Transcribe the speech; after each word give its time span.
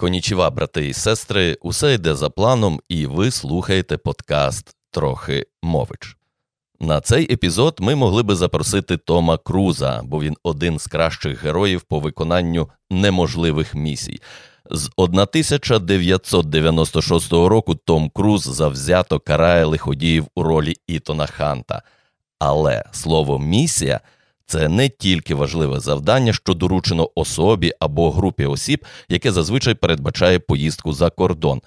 Конічева, 0.00 0.50
брати 0.50 0.88
і 0.88 0.92
сестри, 0.92 1.58
усе 1.62 1.94
йде 1.94 2.14
за 2.14 2.30
планом, 2.30 2.80
і 2.88 3.06
ви 3.06 3.30
слухаєте 3.30 3.96
подкаст 3.96 4.76
Трохи 4.90 5.46
мович. 5.62 6.16
На 6.80 7.00
цей 7.00 7.32
епізод 7.32 7.76
ми 7.80 7.94
могли 7.94 8.22
би 8.22 8.34
запросити 8.34 8.96
Тома 8.96 9.38
Круза, 9.38 10.00
бо 10.04 10.20
він 10.20 10.36
один 10.42 10.78
з 10.78 10.86
кращих 10.86 11.44
героїв 11.44 11.82
по 11.82 12.00
виконанню 12.00 12.68
неможливих 12.90 13.74
місій. 13.74 14.20
З 14.70 14.90
1996 14.96 17.32
року 17.32 17.74
Том 17.74 18.10
Круз 18.10 18.42
завзято 18.42 19.20
карає 19.20 19.64
лиходіїв 19.64 20.26
у 20.34 20.42
ролі 20.42 20.76
Ітона 20.86 21.26
Ханта. 21.26 21.82
Але 22.38 22.84
слово 22.92 23.38
місія 23.38 24.00
це 24.48 24.68
не 24.68 24.88
тільки 24.88 25.34
важливе 25.34 25.80
завдання, 25.80 26.32
що 26.32 26.54
доручено 26.54 27.10
особі 27.14 27.72
або 27.80 28.10
групі 28.10 28.46
осіб, 28.46 28.84
яке 29.08 29.32
зазвичай 29.32 29.74
передбачає 29.74 30.38
поїздку 30.38 30.92
за 30.92 31.10
кордон. 31.10 31.60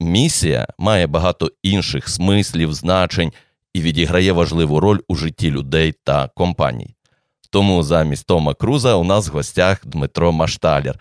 Місія 0.00 0.66
має 0.78 1.06
багато 1.06 1.50
інших 1.62 2.08
смислів, 2.08 2.74
значень 2.74 3.32
і 3.74 3.80
відіграє 3.80 4.32
важливу 4.32 4.80
роль 4.80 4.98
у 5.08 5.14
житті 5.14 5.50
людей 5.50 5.94
та 6.04 6.28
компаній. 6.28 6.94
Тому 7.50 7.82
замість 7.82 8.26
Тома 8.26 8.54
Круза 8.54 8.94
у 8.94 9.04
нас 9.04 9.28
в 9.28 9.32
гостях 9.32 9.86
Дмитро 9.86 10.32
Машталєр, 10.32 10.98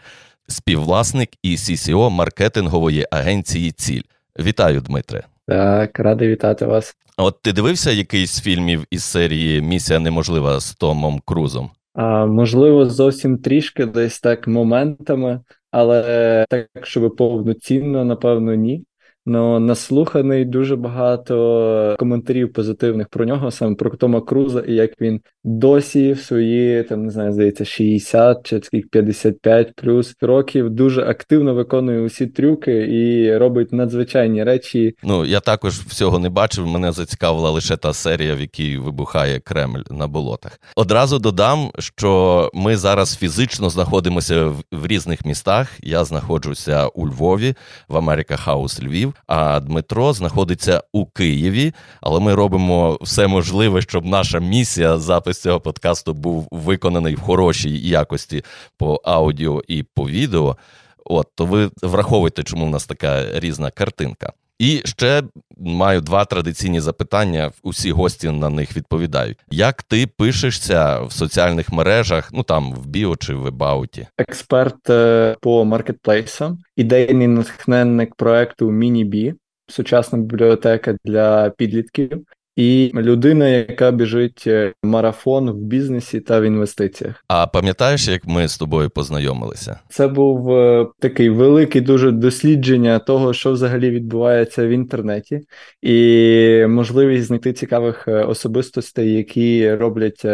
співвласник 0.47 1.29
і 1.43 1.55
CCO 1.55 2.09
маркетингової 2.09 3.07
агенції 3.11 3.71
Ціль. 3.71 4.01
Вітаю, 4.39 4.81
Дмитре. 4.81 5.23
Так, 5.51 5.99
радий 5.99 6.29
вітати 6.29 6.65
вас. 6.65 6.95
От 7.17 7.41
ти 7.41 7.53
дивився 7.53 7.91
якийсь 7.91 8.41
фільмів 8.41 8.85
із 8.91 9.03
серії 9.03 9.61
Місія 9.61 9.99
неможлива 9.99 10.59
з 10.59 10.75
Томом 10.75 11.21
Крузом? 11.25 11.69
А, 11.93 12.25
Можливо, 12.25 12.85
зовсім 12.85 13.37
трішки 13.37 13.85
десь 13.85 14.19
так 14.19 14.47
моментами, 14.47 15.41
але 15.71 16.45
так, 16.49 16.67
щоб 16.83 17.15
повноцінно, 17.15 18.05
напевно, 18.05 18.55
ні. 18.55 18.85
Ну, 19.25 19.59
наслуханий 19.59 20.45
дуже 20.45 20.75
багато 20.75 21.95
коментарів 21.99 22.53
позитивних 22.53 23.09
про 23.09 23.25
нього, 23.25 23.51
саме 23.51 23.75
про 23.75 23.89
Тома 23.89 24.21
Круза, 24.21 24.59
і 24.59 24.73
як 24.73 25.01
він 25.01 25.21
досі 25.43 26.13
в 26.13 26.19
свої 26.19 26.83
там 26.83 27.03
не 27.05 27.11
знаю, 27.11 27.33
здається, 27.33 27.65
60 27.65 28.47
чи 28.47 28.61
скільки 28.63 28.87
55 28.87 29.73
плюс 29.75 30.15
років 30.21 30.69
дуже 30.69 31.03
активно 31.03 31.53
виконує 31.53 32.01
усі 32.01 32.27
трюки 32.27 32.71
і 32.71 33.37
робить 33.37 33.71
надзвичайні 33.71 34.43
речі. 34.43 34.95
Ну 35.03 35.25
я 35.25 35.39
також 35.39 35.73
всього 35.73 36.19
не 36.19 36.29
бачив. 36.29 36.67
Мене 36.67 36.91
зацікавила 36.91 37.49
лише 37.49 37.77
та 37.77 37.93
серія, 37.93 38.35
в 38.35 38.39
якій 38.39 38.77
вибухає 38.77 39.39
Кремль 39.39 39.81
на 39.89 40.07
болотах. 40.07 40.59
Одразу 40.75 41.19
додам, 41.19 41.71
що 41.79 42.49
ми 42.53 42.77
зараз 42.77 43.17
фізично 43.17 43.69
знаходимося 43.69 44.45
в, 44.71 44.87
різних 44.87 45.25
містах. 45.25 45.77
Я 45.83 46.03
знаходжуся 46.03 46.87
у 46.87 47.07
Львові, 47.07 47.53
в 47.87 47.97
Америка 47.97 48.35
Хаус 48.35 48.83
Львів 48.83 49.10
а 49.27 49.59
Дмитро 49.59 50.13
знаходиться 50.13 50.83
у 50.93 51.05
Києві. 51.05 51.73
Але 52.01 52.19
ми 52.19 52.35
робимо 52.35 52.97
все 53.01 53.27
можливе, 53.27 53.81
щоб 53.81 54.05
наша 54.05 54.39
місія, 54.39 54.97
запис 54.97 55.41
цього 55.41 55.59
подкасту, 55.59 56.13
був 56.13 56.47
виконаний 56.51 57.15
в 57.15 57.19
хорошій 57.19 57.89
якості 57.89 58.43
по 58.77 59.01
аудіо 59.03 59.61
і 59.67 59.83
по 59.83 60.09
відео. 60.09 60.57
От, 61.05 61.27
то 61.35 61.45
ви 61.45 61.69
враховуйте, 61.81 62.43
чому 62.43 62.65
в 62.65 62.69
нас 62.69 62.85
така 62.85 63.39
різна 63.39 63.71
картинка. 63.71 64.33
І 64.61 64.81
ще 64.85 65.23
маю 65.57 66.01
два 66.01 66.25
традиційні 66.25 66.79
запитання. 66.79 67.51
Усі 67.63 67.91
гості 67.91 68.29
на 68.29 68.49
них 68.49 68.77
відповідають. 68.77 69.37
Як 69.51 69.83
ти 69.83 70.07
пишешся 70.07 70.99
в 70.99 71.11
соціальних 71.11 71.71
мережах, 71.71 72.29
ну 72.33 72.43
там 72.43 72.73
в 72.73 72.85
біо 72.85 73.15
чи 73.15 73.33
в 73.33 73.47
ебауті? 73.47 74.07
Експерт 74.17 74.89
е, 74.89 75.35
по 75.41 75.65
маркетплейсам, 75.65 76.57
ідейний 76.75 77.27
натхненник 77.27 78.15
проекту 78.15 78.71
Міні-Бі, 78.71 79.33
сучасна 79.67 80.19
бібліотека 80.19 80.97
для 81.05 81.49
підлітків 81.49 82.25
і 82.61 82.91
людина, 82.95 83.47
яка 83.47 83.91
біжить 83.91 84.43
е, 84.47 84.73
марафон 84.83 85.49
в 85.49 85.55
бізнесі 85.55 86.19
та 86.19 86.39
в 86.39 86.43
інвестиціях. 86.43 87.25
А 87.27 87.47
пам'ятаєш, 87.47 88.07
як 88.07 88.25
ми 88.25 88.47
з 88.47 88.57
тобою 88.57 88.89
познайомилися? 88.89 89.79
Це 89.89 90.07
був 90.07 90.51
е, 90.51 90.87
такий 90.99 91.29
великий 91.29 91.81
дуже 91.81 92.11
дослідження 92.11 92.99
того, 92.99 93.33
що 93.33 93.51
взагалі 93.51 93.89
відбувається 93.89 94.67
в 94.67 94.69
інтернеті, 94.69 95.41
і 95.81 96.65
можливість 96.69 97.27
знайти 97.27 97.53
цікавих 97.53 98.07
е, 98.07 98.23
особистостей, 98.23 99.13
які 99.13 99.75
роблять 99.75 100.25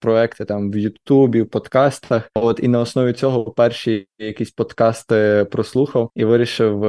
проекти 0.00 0.44
там 0.44 0.70
в 0.70 0.76
Ютубі, 0.76 1.42
в 1.42 1.50
подкастах. 1.50 2.30
От 2.34 2.60
і 2.62 2.68
на 2.68 2.80
основі 2.80 3.12
цього 3.12 3.44
перші 3.50 4.06
якісь 4.18 4.50
подкасти 4.50 5.46
прослухав 5.50 6.10
і 6.14 6.24
вирішив 6.24 6.80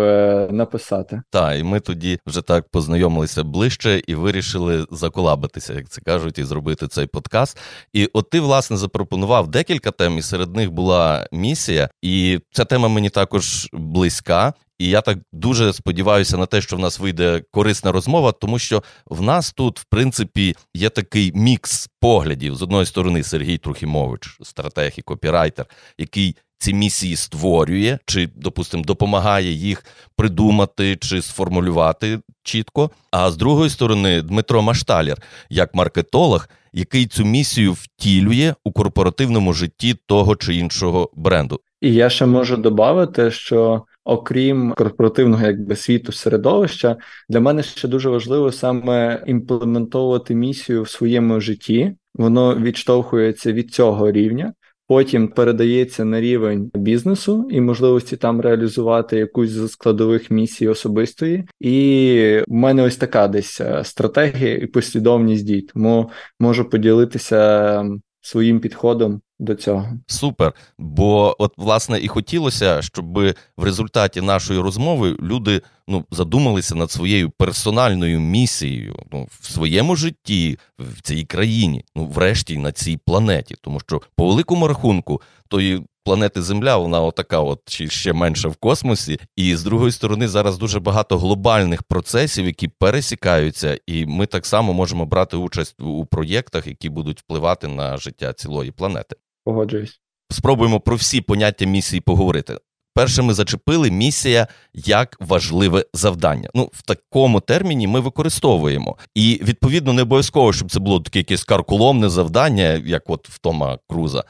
написати. 0.51 1.21
Так, 1.29 1.59
і 1.59 1.63
ми 1.63 1.79
тоді 1.79 2.19
вже 2.27 2.41
так 2.41 2.65
познайомилися 2.71 3.43
ближче 3.43 4.01
і 4.07 4.15
вирішили 4.15 4.78
заколабитися, 4.91 5.73
як 5.73 5.89
це 5.89 6.01
кажуть, 6.01 6.37
і 6.37 6.43
зробити 6.43 6.87
цей 6.87 7.07
подкаст. 7.07 7.57
І 7.93 8.09
от 8.13 8.29
ти, 8.29 8.39
власне, 8.39 8.77
запропонував 8.77 9.47
декілька 9.47 9.91
тем, 9.91 10.17
і 10.17 10.21
серед 10.21 10.55
них 10.55 10.71
була 10.71 11.27
місія, 11.31 11.89
і 12.01 12.39
ця 12.51 12.65
тема 12.65 12.87
мені 12.87 13.09
також 13.09 13.69
близька. 13.73 14.53
І 14.79 14.89
я 14.89 15.01
так 15.01 15.17
дуже 15.31 15.73
сподіваюся 15.73 16.37
на 16.37 16.45
те, 16.45 16.61
що 16.61 16.75
в 16.75 16.79
нас 16.79 16.99
вийде 16.99 17.43
корисна 17.51 17.91
розмова, 17.91 18.31
тому 18.31 18.59
що 18.59 18.83
в 19.05 19.21
нас 19.21 19.51
тут, 19.51 19.79
в 19.79 19.83
принципі, 19.83 20.55
є 20.73 20.89
такий 20.89 21.31
мікс 21.35 21.89
поглядів 21.99 22.55
з 22.55 22.61
одної 22.61 22.85
сторони 22.85 23.23
Сергій 23.23 23.57
Трухімович, 23.57 24.37
стратег 24.41 24.93
і 24.97 25.01
копірайтер, 25.01 25.65
який 25.97 26.35
ці 26.59 26.73
місії 26.73 27.15
створює, 27.15 27.97
чи, 28.05 28.29
допустимо, 28.35 28.83
допомагає 28.83 29.51
їх 29.51 29.85
придумати 30.15 30.95
чи 30.95 31.21
сформулювати 31.21 32.19
чітко. 32.43 32.89
А 33.11 33.31
з 33.31 33.37
другої 33.37 33.69
сторони, 33.69 34.21
Дмитро 34.21 34.61
Машталєр, 34.61 35.17
як 35.49 35.75
маркетолог, 35.75 36.49
який 36.73 37.05
цю 37.05 37.25
місію 37.25 37.73
втілює 37.73 38.53
у 38.63 38.71
корпоративному 38.71 39.53
житті 39.53 39.95
того 40.05 40.35
чи 40.35 40.55
іншого 40.55 41.11
бренду. 41.15 41.59
І 41.81 41.93
я 41.93 42.09
ще 42.09 42.25
можу 42.25 42.57
додати, 42.57 43.31
що 43.31 43.83
окрім 44.03 44.73
корпоративного 44.77 45.45
якби 45.45 45.75
світу 45.75 46.11
середовища, 46.11 46.97
для 47.29 47.39
мене 47.39 47.63
ще 47.63 47.87
дуже 47.87 48.09
важливо 48.09 48.51
саме 48.51 49.23
імплементовувати 49.27 50.35
місію 50.35 50.83
в 50.83 50.89
своєму 50.89 51.41
житті. 51.41 51.95
Воно 52.15 52.55
відштовхується 52.55 53.53
від 53.53 53.73
цього 53.73 54.11
рівня 54.11 54.53
потім 54.89 55.27
передається 55.27 56.05
на 56.05 56.21
рівень 56.21 56.71
бізнесу 56.73 57.47
і 57.51 57.61
можливості 57.61 58.17
там 58.17 58.41
реалізувати 58.41 59.17
якусь 59.17 59.49
з 59.49 59.71
складових 59.71 60.31
місій 60.31 60.67
особистої. 60.67 61.45
І 61.59 62.43
в 62.47 62.53
мене 62.53 62.83
ось 62.83 62.97
така 62.97 63.27
десь 63.27 63.61
е, 63.61 63.83
стратегія 63.83 64.55
і 64.55 64.65
послідовність 64.65 65.45
дій. 65.45 65.61
Тому 65.61 66.09
можу 66.39 66.69
поділитися 66.69 67.83
своїм 68.21 68.59
підходом 68.59 69.21
до 69.39 69.55
цього. 69.55 69.87
Супер. 70.07 70.53
Бо, 70.77 71.35
от, 71.39 71.53
власне, 71.57 71.99
і 71.99 72.07
хотілося, 72.07 72.81
щоб 72.81 73.19
в 73.57 73.63
результаті 73.63 74.21
нашої 74.21 74.59
розмови 74.59 75.17
люди 75.21 75.61
ну, 75.87 76.05
задумалися 76.11 76.75
над 76.75 76.91
своєю 76.91 77.29
персональною 77.29 78.19
місією 78.19 78.95
ну, 79.11 79.27
в 79.39 79.51
своєму 79.51 79.95
житті, 79.95 80.59
в 80.79 81.01
цій 81.01 81.25
країні, 81.25 81.83
ну, 81.95 82.05
врешті 82.05 82.57
на 82.57 82.71
цій 82.71 82.97
планеті. 82.97 83.55
Тому 83.61 83.79
що 83.79 84.01
по 84.15 84.27
великому 84.27 84.67
рахунку 84.67 85.21
тої 85.47 85.83
планети 86.09 86.41
Земля, 86.41 86.77
вона 86.77 87.01
отака, 87.01 87.39
от 87.39 87.59
чи 87.65 87.87
ще 87.87 88.13
менше 88.13 88.47
в 88.47 88.55
космосі. 88.55 89.19
І 89.35 89.55
з 89.55 89.63
другої 89.63 89.91
сторони, 89.91 90.27
зараз 90.27 90.57
дуже 90.57 90.79
багато 90.79 91.17
глобальних 91.17 91.83
процесів, 91.83 92.45
які 92.45 92.67
пересікаються, 92.67 93.79
і 93.87 94.05
ми 94.05 94.25
так 94.25 94.45
само 94.45 94.73
можемо 94.73 95.05
брати 95.05 95.37
участь 95.37 95.81
у 95.81 96.05
проєктах, 96.05 96.67
які 96.67 96.89
будуть 96.89 97.19
впливати 97.19 97.67
на 97.67 97.97
життя 97.97 98.33
цілої 98.33 98.71
планети. 98.71 99.15
Погоджуюсь. 99.45 99.99
Спробуємо 100.29 100.79
про 100.79 100.95
всі 100.95 101.21
поняття 101.21 101.65
місії 101.65 102.01
поговорити. 102.01 102.57
Перше, 102.99 103.21
ми 103.21 103.33
зачепили 103.33 103.91
місія 103.91 104.47
як 104.73 105.17
важливе 105.19 105.85
завдання. 105.93 106.49
Ну, 106.53 106.69
в 106.73 106.81
такому 106.81 107.39
терміні 107.39 107.87
ми 107.87 107.99
використовуємо. 107.99 108.97
І 109.15 109.39
відповідно 109.43 109.93
не 109.93 110.01
обов'язково, 110.01 110.53
щоб 110.53 110.71
це 110.71 110.79
було 110.79 110.99
таке 110.99 111.19
якесь 111.19 111.43
каркуломне 111.43 112.09
завдання, 112.09 112.81
як 112.85 113.09
от 113.09 113.29
в 113.29 113.37
Тома 113.37 113.77
Круза, 113.89 114.23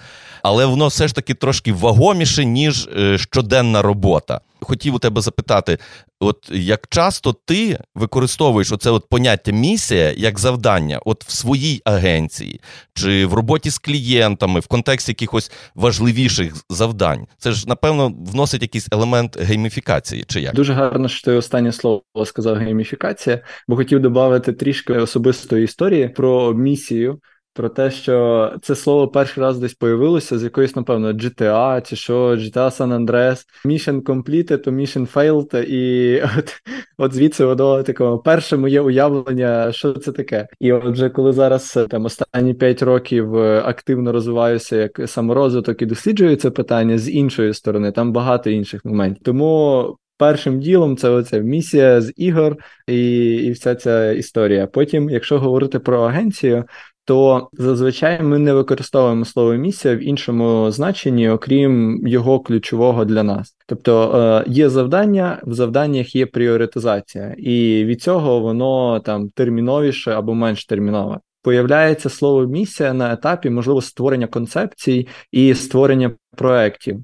але 0.44 0.66
воно 0.66 0.88
все 0.88 1.08
ж 1.08 1.16
таки 1.16 1.34
трошки 1.34 1.74
вагоміше, 1.74 2.46
ніж 2.46 2.90
е, 2.98 3.18
щоденна 3.18 3.82
робота. 3.82 4.42
Хотів 4.62 4.96
у 4.96 5.00
тебе 5.00 5.22
запитати: 5.22 5.78
от 6.20 6.50
як 6.52 6.88
часто 6.90 7.34
ти 7.34 7.80
використовуєш 7.96 8.72
оце 8.72 8.90
от 8.92 9.10
поняття 9.10 9.52
місія 9.52 10.14
як 10.18 10.40
завдання, 10.40 11.00
от 11.06 11.24
в 11.24 11.32
своїй 11.32 11.82
агенції, 11.86 12.62
чи 12.94 13.26
в 13.26 13.34
роботі 13.34 13.70
з 13.70 13.78
клієнтами 13.78 14.60
в 14.60 14.68
контексті 14.68 15.12
якихось 15.12 15.52
важливіших 15.76 16.54
завдань? 16.70 17.28
Це 17.38 17.52
ж 17.52 17.70
напевно 17.70 18.14
вносить 18.20 18.62
якийсь 18.62 18.88
елемент 18.92 19.42
гейміфікації, 19.42 20.24
чи 20.28 20.42
як 20.42 20.56
дуже 20.56 20.74
гарно, 20.74 21.08
що 21.08 21.26
ти 21.26 21.32
останнє 21.32 21.72
слово 21.72 22.04
сказав 22.26 22.56
гейміфікація, 22.56 23.42
бо 23.68 23.76
хотів 23.76 24.00
додати 24.00 24.54
трішки 24.54 24.94
особистої 24.94 25.64
історії 25.64 26.10
про 26.10 26.54
місію. 26.54 27.20
Про 27.60 27.70
те, 27.70 27.92
що 27.92 28.54
це 28.62 28.76
слово 28.76 29.08
перший 29.08 29.44
раз 29.44 29.60
десь 29.60 29.74
появилося 29.74 30.40
з 30.40 30.44
якоїсь, 30.44 30.76
напевно, 30.76 31.12
GTA 31.12 31.90
чи 31.90 31.96
що, 31.96 32.30
GTA 32.30 32.54
San 32.54 33.06
Andreas, 33.06 33.46
Mission 33.66 34.02
Completed, 34.02 34.70
Mission 34.70 35.14
Failed, 35.14 35.64
і 35.64 36.22
от, 36.38 36.62
от 36.98 37.14
звідси 37.14 37.46
воно 37.46 37.84
такого 37.84 38.20
перше 38.20 38.58
моє 38.58 38.82
уявлення, 38.82 39.72
що 39.72 39.94
це 39.94 40.12
таке. 40.12 40.48
І 40.60 40.72
отже, 40.72 41.10
коли 41.10 41.34
зараз 41.34 41.80
там 41.90 42.06
останні 42.06 42.54
5 42.54 42.82
років 42.82 43.36
е, 43.36 43.62
активно 43.66 44.12
розвиваюся 44.12 44.76
як 44.76 45.02
саморозвиток 45.10 45.82
і 45.82 45.86
досліджую 45.86 46.36
це 46.36 46.50
питання 46.50 46.98
з 46.98 47.10
іншої 47.10 47.54
сторони, 47.54 47.92
там 47.92 48.14
багато 48.14 48.50
інших 48.50 48.86
моментів. 48.86 49.24
Тому 49.24 49.98
першим 50.20 50.60
ділом 50.60 50.98
це 50.98 51.10
оця 51.10 51.38
місія 51.38 52.02
з 52.02 52.14
ігор 52.16 52.58
і 52.88 53.34
і 53.34 53.52
вся 53.52 53.76
ця 53.76 54.12
історія. 54.12 54.68
Потім, 54.68 55.10
якщо 55.10 55.40
говорити 55.40 55.80
про 55.80 56.02
агенцію, 56.02 56.64
то 57.10 57.50
зазвичай 57.54 58.22
ми 58.22 58.40
не 58.40 58.54
використовуємо 58.54 59.26
слово 59.26 59.54
місія 59.54 59.96
в 59.96 60.04
іншому 60.04 60.72
значенні, 60.72 61.30
окрім 61.30 62.08
його 62.08 62.40
ключового 62.40 63.06
для 63.06 63.24
нас. 63.24 63.56
Тобто 63.68 64.16
е, 64.48 64.52
є 64.52 64.70
завдання, 64.70 65.42
в 65.44 65.54
завданнях 65.54 66.16
є 66.16 66.26
пріоритизація, 66.26 67.36
і 67.38 67.86
від 67.86 68.02
цього 68.02 68.40
воно 68.40 69.00
там 69.00 69.30
терміновіше 69.30 70.12
або 70.12 70.34
менш 70.36 70.66
термінове. 70.66 71.20
Появляється 71.42 72.10
слово 72.10 72.46
місія 72.46 72.94
на 72.94 73.14
етапі 73.14 73.50
можливо 73.50 73.82
створення 73.82 74.28
концепцій 74.28 75.08
і 75.32 75.54
створення 75.54 76.12
проєктів. 76.38 77.04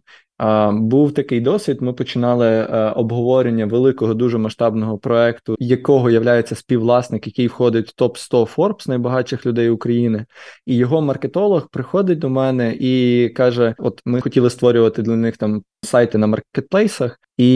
Був 0.71 1.13
такий 1.13 1.41
досвід. 1.41 1.81
Ми 1.81 1.93
починали 1.93 2.47
е, 2.47 2.89
обговорення 2.89 3.65
великого 3.65 4.13
дуже 4.13 4.37
масштабного 4.37 4.97
проекту, 4.97 5.55
якого 5.59 6.09
являється 6.09 6.55
співвласник, 6.55 7.27
який 7.27 7.47
входить 7.47 7.89
в 7.89 7.93
топ 7.93 8.17
100 8.17 8.43
Forbes, 8.43 8.89
найбагатших 8.89 9.45
людей 9.45 9.69
України. 9.69 10.25
І 10.65 10.75
його 10.75 11.01
маркетолог 11.01 11.69
приходить 11.69 12.19
до 12.19 12.29
мене 12.29 12.75
і 12.79 13.29
каже: 13.29 13.75
От 13.77 14.01
ми 14.05 14.21
хотіли 14.21 14.49
створювати 14.49 15.01
для 15.01 15.15
них 15.15 15.37
там 15.37 15.63
сайти 15.81 16.17
на 16.17 16.27
маркетплейсах, 16.27 17.19
і 17.37 17.51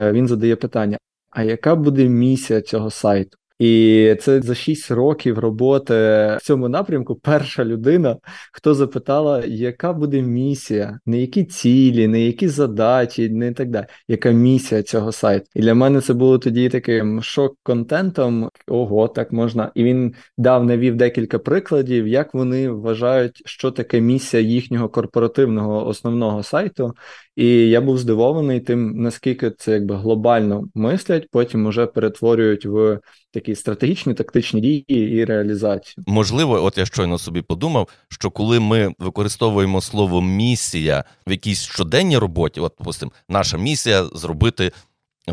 він 0.00 0.28
задає 0.28 0.56
питання: 0.56 0.98
а 1.30 1.42
яка 1.42 1.74
буде 1.74 2.08
місія 2.08 2.60
цього 2.60 2.90
сайту? 2.90 3.39
І 3.60 4.16
це 4.20 4.42
за 4.42 4.54
6 4.54 4.90
років 4.90 5.38
роботи 5.38 5.94
в 5.94 6.38
цьому 6.42 6.68
напрямку. 6.68 7.14
Перша 7.14 7.64
людина, 7.64 8.16
хто 8.52 8.74
запитала, 8.74 9.44
яка 9.46 9.92
буде 9.92 10.22
місія, 10.22 10.98
не 11.06 11.20
які 11.20 11.44
цілі, 11.44 12.08
не 12.08 12.20
які 12.20 12.48
задачі, 12.48 13.28
не 13.28 13.52
так 13.52 13.70
далі, 13.70 13.86
яка 14.08 14.30
місія 14.30 14.82
цього 14.82 15.12
сайту. 15.12 15.46
І 15.54 15.60
для 15.60 15.74
мене 15.74 16.00
це 16.00 16.14
було 16.14 16.38
тоді 16.38 16.68
таким 16.68 17.22
шок-контентом. 17.22 18.48
Ого, 18.68 19.08
так 19.08 19.32
можна. 19.32 19.70
І 19.74 19.84
він 19.84 20.14
дав 20.38 20.64
навів 20.64 20.96
декілька 20.96 21.38
прикладів, 21.38 22.08
як 22.08 22.34
вони 22.34 22.70
вважають, 22.70 23.42
що 23.44 23.70
таке 23.70 24.00
місія 24.00 24.42
їхнього 24.42 24.88
корпоративного 24.88 25.86
основного 25.86 26.42
сайту. 26.42 26.94
І 27.40 27.46
я 27.46 27.80
був 27.80 27.98
здивований 27.98 28.60
тим, 28.60 29.02
наскільки 29.02 29.50
це 29.50 29.72
якби 29.72 29.96
глобально 29.96 30.64
мислять, 30.74 31.28
потім 31.30 31.66
уже 31.66 31.86
перетворюють 31.86 32.66
в 32.66 32.98
такі 33.30 33.54
стратегічні 33.54 34.14
тактичні 34.14 34.60
дії 34.60 34.84
і 34.88 35.24
реалізацію. 35.24 36.04
Можливо, 36.06 36.64
от 36.64 36.78
я 36.78 36.86
щойно 36.86 37.18
собі 37.18 37.42
подумав, 37.42 37.88
що 38.08 38.30
коли 38.30 38.60
ми 38.60 38.92
використовуємо 38.98 39.80
слово 39.80 40.22
місія 40.22 41.04
в 41.26 41.30
якійсь 41.30 41.62
щоденній 41.62 42.18
роботі, 42.18 42.60
от 42.60 42.72
допустим, 42.78 43.10
наша 43.28 43.58
місія 43.58 44.04
зробити. 44.04 44.72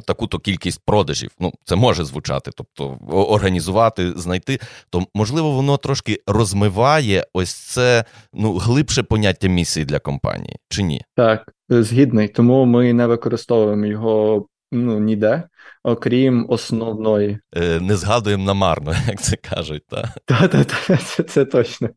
Таку-то 0.01 0.39
кількість 0.39 0.81
продажів, 0.85 1.31
ну 1.39 1.53
це 1.63 1.75
може 1.75 2.05
звучати, 2.05 2.51
тобто 2.55 2.97
організувати, 3.09 4.13
знайти, 4.15 4.59
то 4.89 5.03
можливо 5.13 5.51
воно 5.51 5.77
трошки 5.77 6.21
розмиває 6.27 7.25
ось 7.33 7.53
це 7.53 8.05
ну 8.33 8.57
глибше 8.57 9.03
поняття 9.03 9.47
місії 9.47 9.85
для 9.85 9.99
компанії, 9.99 10.55
чи 10.69 10.83
ні? 10.83 11.01
Так, 11.15 11.53
згідний, 11.69 12.27
тому 12.27 12.65
ми 12.65 12.93
не 12.93 13.07
використовуємо 13.07 13.85
його 13.85 14.45
ну 14.71 14.99
ніде 14.99 15.43
окрім 15.83 16.45
основної. 16.49 17.39
Е, 17.55 17.79
Не 17.79 17.95
згадуємо 17.95 18.43
намарно, 18.43 18.93
як 19.07 19.21
це 19.21 19.35
кажуть. 19.35 19.83
Так-так, 20.25 21.01
це, 21.05 21.23
це 21.23 21.45
точно. 21.45 21.89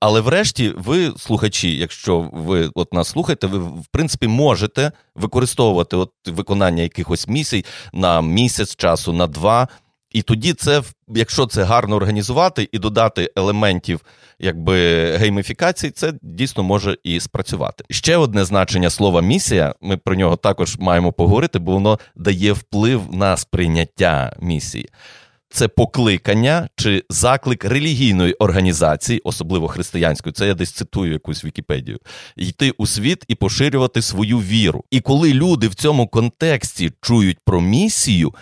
Але 0.00 0.20
врешті, 0.20 0.72
ви, 0.76 1.12
слухачі, 1.16 1.76
якщо 1.76 2.30
ви 2.32 2.70
от 2.74 2.92
нас 2.92 3.08
слухаєте, 3.08 3.46
ви 3.46 3.58
в 3.58 3.86
принципі 3.90 4.28
можете 4.28 4.92
використовувати 5.14 5.96
от 5.96 6.10
виконання 6.26 6.82
якихось 6.82 7.28
місій 7.28 7.64
на 7.92 8.22
місяць 8.22 8.76
часу, 8.76 9.12
на 9.12 9.26
два. 9.26 9.68
І 10.16 10.22
тоді 10.22 10.52
це, 10.52 10.82
якщо 11.08 11.46
це 11.46 11.62
гарно 11.62 11.96
організувати 11.96 12.68
і 12.72 12.78
додати 12.78 13.32
елементів 13.36 14.00
якби 14.38 15.06
гейміфікації, 15.16 15.90
це 15.90 16.12
дійсно 16.22 16.62
може 16.62 16.96
і 17.04 17.20
спрацювати. 17.20 17.84
Ще 17.90 18.16
одне 18.16 18.44
значення 18.44 18.90
слова 18.90 19.22
місія. 19.22 19.74
Ми 19.80 19.96
про 19.96 20.14
нього 20.14 20.36
також 20.36 20.76
маємо 20.78 21.12
поговорити, 21.12 21.58
бо 21.58 21.72
воно 21.72 21.98
дає 22.14 22.52
вплив 22.52 23.02
на 23.12 23.36
сприйняття 23.36 24.36
місії. 24.40 24.88
Це 25.50 25.68
покликання 25.68 26.68
чи 26.76 27.04
заклик 27.10 27.64
релігійної 27.64 28.32
організації, 28.32 29.20
особливо 29.24 29.68
християнської, 29.68 30.32
це 30.32 30.46
я 30.46 30.54
десь 30.54 30.72
цитую 30.72 31.12
якусь 31.12 31.44
Вікіпедію, 31.44 31.98
йти 32.36 32.70
у 32.78 32.86
світ 32.86 33.24
і 33.28 33.34
поширювати 33.34 34.02
свою 34.02 34.38
віру. 34.38 34.84
І 34.90 35.00
коли 35.00 35.34
люди 35.34 35.68
в 35.68 35.74
цьому 35.74 36.06
контексті 36.06 36.92
чують 37.00 37.38
про 37.44 37.60
місію, 37.60 38.34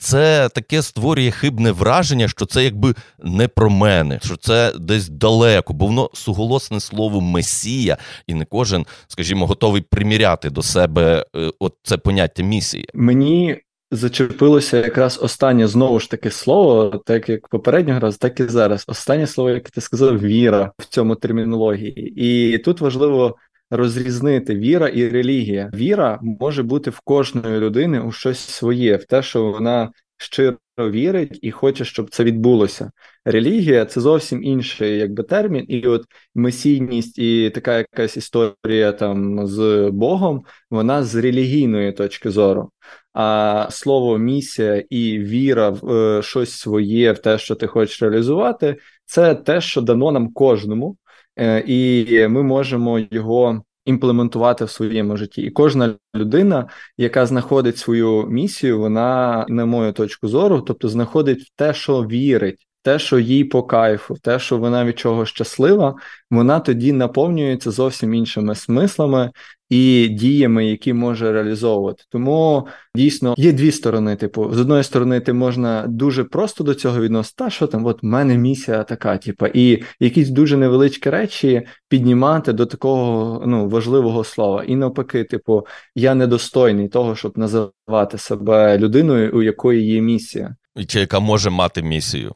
це 0.00 0.48
таке 0.48 0.82
створює 0.82 1.30
хибне 1.30 1.72
враження, 1.72 2.28
що 2.28 2.46
це 2.46 2.64
якби 2.64 2.94
не 3.18 3.48
про 3.48 3.70
мене, 3.70 4.18
що 4.22 4.36
це 4.36 4.72
десь 4.78 5.08
далеко, 5.08 5.72
бо 5.72 5.86
воно 5.86 6.10
суголосне 6.12 6.80
слово 6.80 7.20
месія, 7.20 7.98
і 8.26 8.34
не 8.34 8.44
кожен, 8.44 8.86
скажімо, 9.08 9.46
готовий 9.46 9.82
приміряти 9.82 10.50
до 10.50 10.62
себе 10.62 11.24
е, 11.36 11.50
от 11.58 11.74
це 11.82 11.96
поняття 11.96 12.42
місії. 12.42 12.88
Мені 12.94 13.60
зачепилося 13.90 14.76
якраз 14.76 15.18
останнє 15.22 15.66
знову 15.66 16.00
ж 16.00 16.10
таки 16.10 16.30
слово, 16.30 17.02
так 17.06 17.28
як 17.28 17.48
попереднього 17.48 18.00
разу, 18.00 18.18
так 18.18 18.40
і 18.40 18.44
зараз. 18.44 18.84
Останнє 18.88 19.26
слово, 19.26 19.50
яке 19.50 19.70
ти 19.70 19.80
сказав, 19.80 20.18
віра 20.18 20.72
в 20.78 20.84
цьому 20.84 21.14
термінології, 21.14 22.12
і 22.16 22.58
тут 22.58 22.80
важливо 22.80 23.36
розрізнити 23.70 24.54
віра 24.54 24.88
і 24.88 25.08
релігія. 25.08 25.70
Віра 25.74 26.18
може 26.22 26.62
бути 26.62 26.90
в 26.90 27.00
кожної 27.00 27.60
людини 27.60 28.00
у 28.00 28.12
щось 28.12 28.38
своє, 28.38 28.96
в 28.96 29.04
те, 29.04 29.22
що 29.22 29.44
вона 29.44 29.90
щиро 30.16 30.56
вірить 30.78 31.38
і 31.42 31.50
хоче, 31.50 31.84
щоб 31.84 32.10
це 32.10 32.24
відбулося. 32.24 32.90
Релігія 33.24 33.84
це 33.84 34.00
зовсім 34.00 34.44
інший 34.44 34.98
якби 34.98 35.22
термін, 35.22 35.64
і 35.68 35.86
от 35.86 36.04
месійність 36.34 37.18
і 37.18 37.50
така 37.50 37.78
якась 37.78 38.16
історія 38.16 38.92
там 38.92 39.46
з 39.46 39.88
Богом, 39.92 40.44
вона 40.70 41.02
з 41.02 41.14
релігійної 41.14 41.92
точки 41.92 42.30
зору. 42.30 42.70
А 43.12 43.68
слово 43.70 44.18
місія 44.18 44.84
і 44.90 45.18
віра 45.18 45.70
в 45.70 45.92
е, 45.92 46.22
щось 46.22 46.52
своє, 46.52 47.12
в 47.12 47.18
те, 47.18 47.38
що 47.38 47.54
ти 47.54 47.66
хочеш 47.66 48.02
реалізувати, 48.02 48.76
це 49.04 49.34
те, 49.34 49.60
що 49.60 49.80
дано 49.80 50.12
нам 50.12 50.32
кожному. 50.32 50.96
Е, 51.40 51.64
і 51.66 52.28
ми 52.28 52.42
можемо 52.42 52.98
його 53.10 53.62
імплементувати 53.84 54.64
в 54.64 54.70
своєму 54.70 55.16
житті. 55.16 55.42
І 55.42 55.50
кожна 55.50 55.94
людина, 56.14 56.68
яка 56.96 57.26
знаходить 57.26 57.78
свою 57.78 58.26
місію, 58.26 58.78
вона, 58.78 59.46
на 59.48 59.66
мою 59.66 59.92
точку 59.92 60.28
зору, 60.28 60.60
тобто 60.60 60.88
знаходить 60.88 61.42
в 61.42 61.50
те, 61.56 61.74
що 61.74 62.06
вірить 62.06 62.66
те, 62.82 62.98
що 62.98 63.18
їй 63.18 63.44
по 63.44 63.62
кайфу, 63.62 64.16
те, 64.22 64.38
що 64.38 64.58
вона 64.58 64.84
від 64.84 64.98
чого 64.98 65.26
щаслива, 65.26 65.94
вона 66.30 66.60
тоді 66.60 66.92
наповнюється 66.92 67.70
зовсім 67.70 68.14
іншими 68.14 68.54
смислами 68.54 69.30
і 69.70 70.08
діями, 70.08 70.66
які 70.66 70.92
може 70.92 71.32
реалізовувати. 71.32 72.04
Тому 72.08 72.66
дійсно 72.94 73.34
є 73.38 73.52
дві 73.52 73.72
сторони. 73.72 74.16
Типу, 74.16 74.54
з 74.54 74.60
одної 74.60 74.84
сторони, 74.84 75.20
ти 75.20 75.32
можна 75.32 75.84
дуже 75.88 76.24
просто 76.24 76.64
до 76.64 76.74
цього 76.74 77.00
відносити, 77.00 77.34
та 77.44 77.50
що 77.50 77.66
там, 77.66 77.86
от 77.86 78.02
в 78.02 78.06
мене 78.06 78.38
місія 78.38 78.82
така, 78.82 79.18
типу, 79.18 79.46
і 79.46 79.82
якісь 80.00 80.28
дуже 80.28 80.56
невеличкі 80.56 81.10
речі 81.10 81.62
піднімати 81.88 82.52
до 82.52 82.66
такого 82.66 83.42
ну 83.46 83.68
важливого 83.68 84.24
слова. 84.24 84.64
І 84.64 84.76
навпаки, 84.76 85.24
типу, 85.24 85.66
я 85.94 86.14
недостойний 86.14 86.88
того, 86.88 87.16
щоб 87.16 87.38
називати 87.38 88.18
себе 88.18 88.78
людиною, 88.78 89.32
у 89.34 89.42
якої 89.42 89.86
є 89.86 90.00
місія. 90.00 90.56
Чи 90.86 91.00
яка 91.00 91.20
може 91.20 91.50
мати 91.50 91.82
місію? 91.82 92.34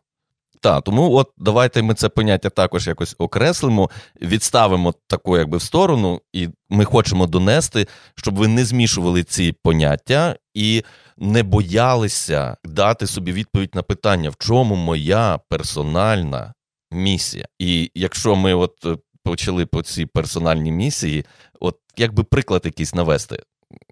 Так, 0.64 0.84
тому 0.84 1.14
от 1.14 1.30
давайте 1.38 1.82
ми 1.82 1.94
це 1.94 2.08
поняття 2.08 2.50
також 2.50 2.86
якось 2.86 3.14
окреслимо, 3.18 3.90
відставимо 4.22 4.94
таку 5.06 5.38
якби 5.38 5.58
в 5.58 5.62
сторону, 5.62 6.20
і 6.32 6.48
ми 6.70 6.84
хочемо 6.84 7.26
донести, 7.26 7.86
щоб 8.14 8.34
ви 8.34 8.48
не 8.48 8.64
змішували 8.64 9.22
ці 9.22 9.54
поняття 9.62 10.36
і 10.54 10.84
не 11.18 11.42
боялися 11.42 12.56
дати 12.64 13.06
собі 13.06 13.32
відповідь 13.32 13.74
на 13.74 13.82
питання, 13.82 14.30
в 14.30 14.36
чому 14.38 14.74
моя 14.74 15.38
персональна 15.48 16.54
місія. 16.90 17.46
І 17.58 17.90
якщо 17.94 18.36
ми 18.36 18.54
от 18.54 18.86
е, 18.86 18.96
почали 19.24 19.66
по 19.66 19.82
цій 19.82 20.06
персональній 20.06 20.72
місії, 20.72 21.24
от 21.60 21.76
якби 21.96 22.24
приклад 22.24 22.62
якийсь 22.64 22.94
навести. 22.94 23.42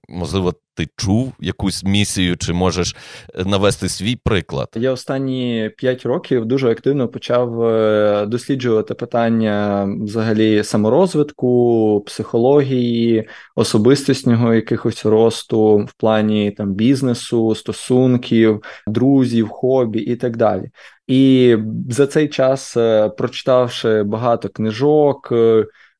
Можливо, 0.09 0.55
ти 0.75 0.89
чув 0.97 1.33
якусь 1.41 1.85
місію, 1.85 2.37
чи 2.37 2.53
можеш 2.53 2.97
е, 3.35 3.45
навести 3.45 3.89
свій 3.89 4.17
приклад? 4.17 4.69
Я 4.77 4.93
останні 4.93 5.71
п'ять 5.77 6.07
років 6.07 6.45
дуже 6.45 6.71
активно 6.71 7.09
почав 7.09 7.62
е, 7.62 8.27
досліджувати 8.27 8.95
питання 8.95 9.89
взагалі 10.01 10.65
саморозвитку, 10.65 12.03
психології, 12.07 13.29
особистісного 13.57 14.55
якихось 14.55 15.07
росту 15.07 15.77
в 15.77 15.93
плані 15.93 16.51
там 16.51 16.75
бізнесу, 16.75 17.55
стосунків, 17.55 18.62
друзів, 18.87 19.49
хобі 19.49 19.99
і 19.99 20.17
так 20.17 20.37
далі. 20.37 20.71
І 21.07 21.57
за 21.89 22.07
цей 22.07 22.29
час, 22.29 22.77
е, 22.77 23.09
прочитавши 23.09 24.03
багато 24.03 24.49
книжок 24.49 25.33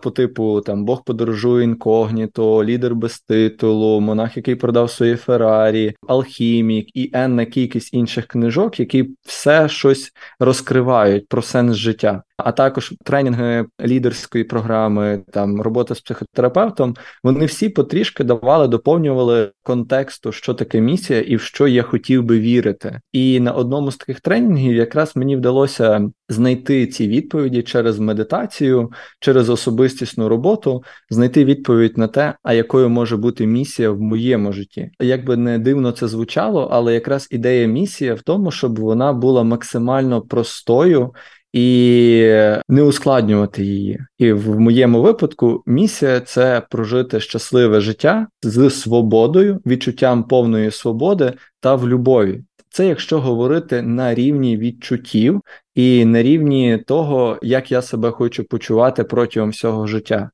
по 0.03 0.11
типу 0.11 0.61
там 0.61 0.85
Бог 0.85 1.05
подорожує 1.05 1.65
інкогніто, 1.65 2.65
лідер 2.65 2.95
без 2.95 3.21
титулу, 3.21 4.01
монах, 4.01 4.37
який 4.37 4.55
продав 4.55 4.91
свої 4.91 5.17
Феррарі, 5.17 5.95
алхімік 6.09 6.97
і 6.97 7.11
енна 7.13 7.45
кількість 7.45 7.95
інших 7.95 8.27
книжок, 8.27 8.81
які 8.81 9.11
все 9.23 9.69
щось 9.69 10.13
розкривають 10.39 11.29
про 11.29 11.43
сенс 11.43 11.77
життя 11.77 12.23
а 12.37 12.53
також 12.53 12.95
тренінги 13.05 13.67
лідерської 13.81 14.45
програми, 14.45 15.23
там 15.33 15.61
робота 15.61 15.95
з 15.95 16.01
психотерапевтом, 16.01 16.95
вони 17.25 17.45
всі 17.45 17.69
потрішки 17.69 18.25
давали, 18.25 18.69
доповнювали 18.69 19.53
контексту, 19.62 20.33
що 20.33 20.55
таке 20.55 20.81
місія 20.81 21.21
і 21.21 21.37
в 21.37 21.41
що 21.41 21.69
я 21.69 21.83
хотів 21.83 22.23
би 22.23 22.41
вірити. 22.41 23.01
І 23.12 23.41
на 23.41 23.53
одному 23.53 23.91
з 23.91 23.97
таких 23.97 24.21
тренінгів 24.21 24.75
якраз 24.75 25.17
мені 25.17 25.37
вдалося 25.37 26.11
знайти 26.29 26.87
ці 26.87 27.09
відповіді 27.09 27.62
через 27.62 27.99
медитацію, 27.99 28.93
через 29.21 29.51
особистісну 29.51 30.29
роботу, 30.29 30.83
знайти 31.11 31.45
відповідь 31.45 31.99
на 31.99 32.09
те, 32.09 32.35
а 32.43 32.55
якою 32.55 32.89
може 32.89 33.17
бути 33.17 33.47
місія 33.47 33.91
в 33.91 34.01
моєму 34.01 34.53
житті. 34.53 34.91
Як 35.01 35.25
би 35.25 35.37
не 35.37 35.59
дивно 35.59 35.93
це 35.93 36.09
звучало, 36.09 36.69
але 36.73 36.95
якраз 36.95 37.29
ідея 37.31 37.67
місія 37.67 38.15
в 38.15 38.23
тому, 38.23 38.51
щоб 38.51 38.79
вона 38.79 39.12
була 39.12 39.43
максимально 39.43 40.23
простою 40.23 41.12
і 41.53 42.21
не 42.69 42.83
ускладнювати 42.83 43.65
її. 43.65 44.01
І 44.19 44.33
в 44.33 44.61
моєму 44.61 45.03
випадку 45.03 45.63
місія 45.67 46.21
це 46.21 46.63
прожити 46.71 47.21
щасливе 47.21 47.81
життя 47.81 48.27
з 48.43 48.71
свободою, 48.71 49.61
відчуттям 49.67 50.25
повної 50.25 50.71
свободи 50.71 51.33
та 51.61 51.75
в 51.75 51.89
любові. 51.89 52.45
Це 52.71 52.87
якщо 52.87 53.21
говорити 53.21 53.83
на 53.83 54.15
рівні 54.15 54.57
відчуттів 54.57 55.41
і 55.75 56.05
на 56.05 56.23
рівні 56.23 56.79
того, 56.87 57.39
як 57.43 57.73
я 57.73 57.83
себе 57.83 58.11
хочу 58.11 58.45
почувати 58.45 59.05
протягом 59.05 59.51
всього 59.51 59.87
життя. 59.87 60.31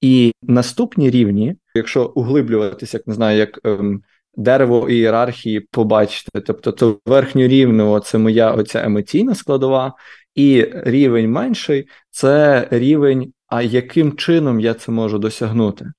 І 0.00 0.32
наступні 0.42 1.10
рівні, 1.10 1.56
якщо 1.74 2.04
углиблюватися, 2.14 2.96
як 2.96 3.06
не 3.06 3.14
знаю, 3.14 3.38
як 3.38 3.60
ем, 3.64 4.02
дерево 4.36 4.90
ієрархії 4.90 5.60
побачити, 5.60 6.40
тобто 6.40 6.72
то 6.72 6.98
верхню 7.06 7.46
рівну 7.46 8.00
це 8.00 8.18
моя 8.18 8.52
оця 8.52 8.84
емоційна 8.84 9.34
складова, 9.34 9.92
і 10.34 10.72
рівень 10.74 11.30
менший 11.30 11.88
це 12.10 12.68
рівень, 12.70 13.32
а 13.46 13.62
яким 13.62 14.16
чином 14.16 14.60
я 14.60 14.74
це 14.74 14.92
можу 14.92 15.18
досягнути. 15.18 15.92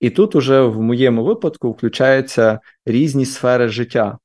І 0.00 0.10
тут 0.10 0.34
уже 0.34 0.60
в 0.62 0.80
моєму 0.80 1.24
випадку 1.24 1.70
включаються 1.70 2.60
різні 2.86 3.26
сфери 3.26 3.68
життя. 3.68 4.18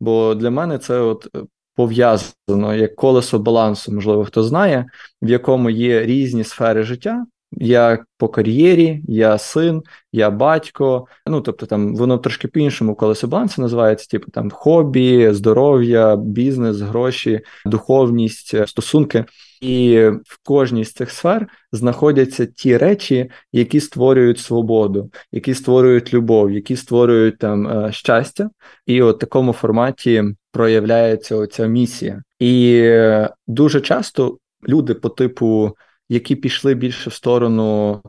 Бо 0.00 0.34
для 0.34 0.50
мене 0.50 0.78
це 0.78 0.98
от 0.98 1.28
пов'язано 1.74 2.74
як 2.74 2.96
колесо 2.96 3.38
балансу, 3.38 3.92
можливо, 3.92 4.24
хто 4.24 4.42
знає, 4.42 4.86
в 5.22 5.28
якому 5.28 5.70
є 5.70 6.06
різні 6.06 6.44
сфери 6.44 6.82
життя, 6.82 7.26
я 7.56 8.04
по 8.18 8.28
кар'єрі, 8.28 9.02
я 9.08 9.38
син, 9.38 9.82
я 10.12 10.30
батько. 10.30 11.06
Ну 11.26 11.40
тобто, 11.40 11.66
там 11.66 11.96
воно 11.96 12.18
трошки 12.18 12.48
по-іншому 12.48 12.94
колесо 12.94 13.26
балансу 13.26 13.62
називається, 13.62 14.06
типу 14.06 14.30
там 14.30 14.50
хобі, 14.50 15.28
здоров'я, 15.32 16.16
бізнес, 16.16 16.80
гроші, 16.80 17.40
духовність, 17.66 18.54
е, 18.54 18.66
стосунки. 18.66 19.24
І 19.60 20.08
в 20.24 20.38
кожній 20.44 20.84
з 20.84 20.92
цих 20.92 21.10
сфер 21.10 21.46
знаходяться 21.72 22.46
ті 22.46 22.76
речі, 22.76 23.30
які 23.52 23.80
створюють 23.80 24.38
свободу, 24.38 25.10
які 25.32 25.54
створюють 25.54 26.14
любов, 26.14 26.50
які 26.50 26.76
створюють 26.76 27.38
там 27.38 27.66
е, 27.68 27.92
щастя, 27.92 28.50
і 28.86 29.02
от 29.02 29.16
в 29.16 29.18
такому 29.18 29.52
форматі 29.52 30.24
проявляється 30.52 31.36
оця 31.36 31.66
місія. 31.66 32.22
І 32.38 32.80
е, 32.82 33.30
дуже 33.46 33.80
часто 33.80 34.38
люди 34.68 34.94
по 34.94 35.08
типу 35.08 35.76
які 36.08 36.36
пішли 36.36 36.74
більше 36.74 37.10
в 37.10 37.12
сторону 37.12 38.00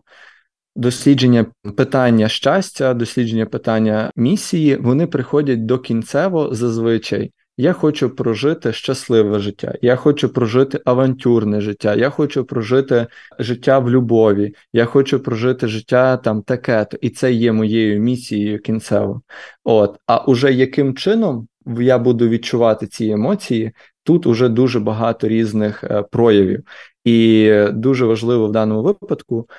дослідження 0.76 1.46
питання 1.78 2.30
щастя, 2.30 2.94
дослідження 2.94 3.46
питання 3.46 4.12
місії, 4.16 4.76
вони 4.76 5.08
приходять 5.08 5.66
до 5.66 5.80
кінцево 5.80 6.50
зазвичай. 6.52 7.32
Я 7.58 7.74
хочу 7.74 8.10
прожити 8.10 8.74
щасливе 8.74 9.40
життя, 9.40 9.74
я 9.82 9.96
хочу 9.96 10.30
прожити 10.30 10.80
авантюрне 10.86 11.62
життя, 11.62 11.96
я 11.96 12.10
хочу 12.10 12.46
прожити 12.46 13.08
життя 13.40 13.80
в 13.80 13.90
любові, 13.90 14.56
я 14.74 14.86
хочу 14.86 15.20
прожити 15.20 15.68
життя 15.68 16.18
там 16.18 16.42
таке-то, 16.42 16.98
і 17.02 17.10
це 17.10 17.34
є 17.34 17.52
моєю 17.52 18.00
місією 18.00 18.60
кінцево. 18.60 19.22
От, 19.64 19.98
а 20.08 20.18
уже 20.18 20.54
яким 20.54 20.96
чином 20.96 21.48
я 21.80 21.98
буду 21.98 22.30
відчувати 22.30 22.88
ці 22.88 23.08
емоції, 23.08 23.72
тут 24.04 24.26
уже 24.26 24.50
дуже 24.50 24.80
багато 24.80 25.28
різних 25.28 25.84
е, 25.84 26.04
проявів. 26.12 26.64
І 27.06 27.52
дуже 27.74 28.06
важливо 28.06 28.48
в 28.48 28.52
даному 28.52 28.84
випадку 28.84 29.50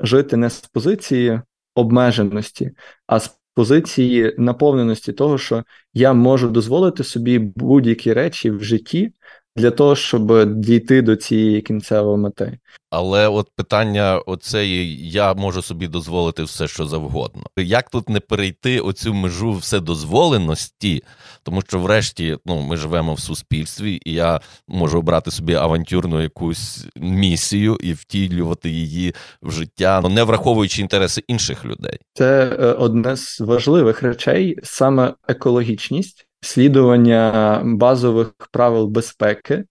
жити 0.00 0.36
не 0.36 0.50
з 0.50 0.60
позиції 0.60 1.40
обмеженості, 1.74 2.70
а 3.06 3.20
з 3.20 3.38
позиції 3.54 4.34
наповненості 4.38 5.12
того, 5.12 5.38
що 5.38 5.64
я 5.94 6.12
можу 6.12 6.48
дозволити 6.48 7.04
собі 7.04 7.38
будь-які 7.38 8.12
речі 8.12 8.50
в 8.50 8.64
житті 8.64 9.12
для 9.56 9.70
того, 9.70 9.96
щоб 9.96 10.54
дійти 10.60 11.02
до 11.02 11.16
цієї 11.16 11.60
кінцевої 11.60 12.18
мети. 12.18 12.58
Але 12.90 13.28
от 13.28 13.48
питання 13.56 14.18
оцеї 14.18 15.10
я 15.10 15.34
можу 15.34 15.62
собі 15.62 15.88
дозволити 15.88 16.42
все, 16.42 16.68
що 16.68 16.86
завгодно. 16.86 17.42
Як 17.56 17.90
тут 17.90 18.08
не 18.08 18.20
перейти 18.20 18.80
оцю 18.80 19.14
межу 19.14 19.52
вседозволеності? 19.52 21.02
Тому 21.42 21.62
що, 21.62 21.78
врешті, 21.78 22.38
ну 22.46 22.60
ми 22.60 22.76
живемо 22.76 23.14
в 23.14 23.20
суспільстві, 23.20 24.00
і 24.04 24.12
я 24.12 24.40
можу 24.68 24.98
обрати 24.98 25.30
собі 25.30 25.54
авантюрну 25.54 26.22
якусь 26.22 26.86
місію 26.96 27.78
і 27.80 27.92
втілювати 27.92 28.70
її 28.70 29.14
в 29.42 29.50
життя, 29.50 30.00
не 30.00 30.22
враховуючи 30.22 30.82
інтереси 30.82 31.22
інших 31.28 31.64
людей. 31.64 31.98
Це 32.14 32.56
е, 32.60 32.72
одне 32.72 33.16
з 33.16 33.40
важливих 33.40 34.02
речей, 34.02 34.58
саме 34.62 35.14
екологічність 35.28 36.25
слідування 36.46 37.60
базових 37.64 38.32
правил 38.50 38.86
безпеки. 38.86 39.64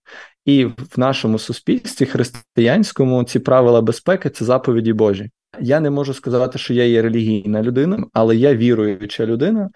І 0.44 0.64
в 0.64 0.74
нашому 0.96 1.38
суспільстві 1.38 2.06
християнському 2.06 3.24
ці 3.24 3.38
правила 3.38 3.80
безпеки 3.80 4.30
це 4.30 4.44
заповіді 4.44 4.92
Божі. 4.92 5.30
Я 5.60 5.80
не 5.80 5.90
можу 5.90 6.14
сказати, 6.14 6.58
що 6.58 6.74
я 6.74 6.84
є 6.84 7.02
релігійна 7.02 7.62
людина, 7.62 8.04
але 8.12 8.36
я 8.36 8.54
віруюча 8.54 9.26
людина, 9.26 9.70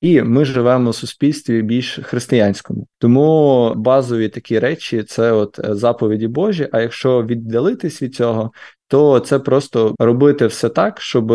і 0.00 0.22
ми 0.22 0.44
живемо 0.44 0.90
в 0.90 0.94
суспільстві 0.94 1.62
більш 1.62 1.98
християнському. 2.02 2.86
Тому 2.98 3.72
базові 3.76 4.28
такі 4.28 4.58
речі 4.58 5.02
це 5.02 5.32
от 5.32 5.60
заповіді 5.62 6.28
Божі. 6.28 6.68
А 6.72 6.80
якщо 6.80 7.22
віддалитись 7.22 8.02
від 8.02 8.14
цього, 8.14 8.52
то 8.92 9.20
це 9.20 9.38
просто 9.38 9.94
робити 9.98 10.46
все 10.46 10.68
так, 10.68 11.00
щоб 11.00 11.32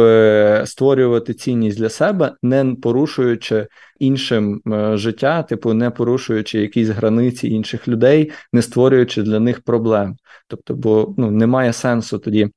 створювати 0.68 1.34
цінність 1.34 1.78
для 1.78 1.90
себе, 1.90 2.36
не 2.42 2.76
порушуючи 2.82 3.68
іншим 4.00 4.62
е, 4.68 4.98
життя, 4.98 5.44
типу 5.44 5.74
не 5.74 5.90
порушуючи 5.90 6.62
якісь 6.62 6.88
границі 6.88 7.48
інших 7.48 7.88
людей, 7.88 8.32
не 8.54 8.62
створюючи 8.62 9.22
для 9.22 9.40
них 9.40 9.62
проблем. 9.62 10.16
Тобто, 10.48 10.74
бо 10.74 11.16
ну 11.18 11.32
немає 11.32 11.74
сенсу 11.74 12.20
тоді. 12.20 12.50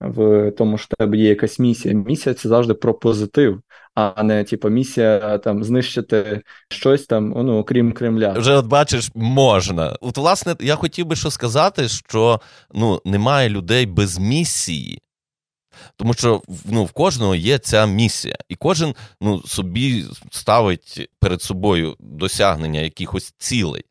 В 0.00 0.50
тому, 0.50 0.78
що 0.78 0.88
в 0.90 0.96
тебе 0.96 1.16
є 1.16 1.28
якась 1.28 1.58
місія. 1.58 1.94
Місія 1.94 2.34
це 2.34 2.48
завжди 2.48 2.74
про 2.74 2.94
позитив, 2.94 3.60
а 3.98 4.22
не 4.22 4.44
типу, 4.44 4.68
місія 4.68 5.38
там 5.38 5.64
знищити 5.64 6.42
щось 6.68 7.06
там, 7.06 7.28
ну 7.28 7.58
окрім 7.58 7.92
Кремля. 7.92 8.32
Вже 8.32 8.54
от 8.54 8.66
бачиш, 8.66 9.10
можна. 9.14 9.96
От, 10.00 10.16
власне, 10.16 10.56
я 10.60 10.76
хотів 10.76 11.06
би 11.06 11.16
що 11.16 11.30
сказати, 11.30 11.88
що 11.88 12.40
ну 12.74 13.00
немає 13.04 13.48
людей 13.48 13.86
без 13.86 14.18
місії. 14.18 15.02
Тому 15.96 16.14
що 16.14 16.42
ну, 16.64 16.84
в 16.84 16.92
кожного 16.92 17.34
є 17.34 17.58
ця 17.58 17.86
місія, 17.86 18.36
і 18.48 18.54
кожен 18.54 18.94
ну, 19.20 19.42
собі 19.42 20.04
ставить 20.30 21.10
перед 21.20 21.42
собою 21.42 21.96
досягнення 22.00 22.80
якихось 22.80 23.34
цілей. 23.38 23.84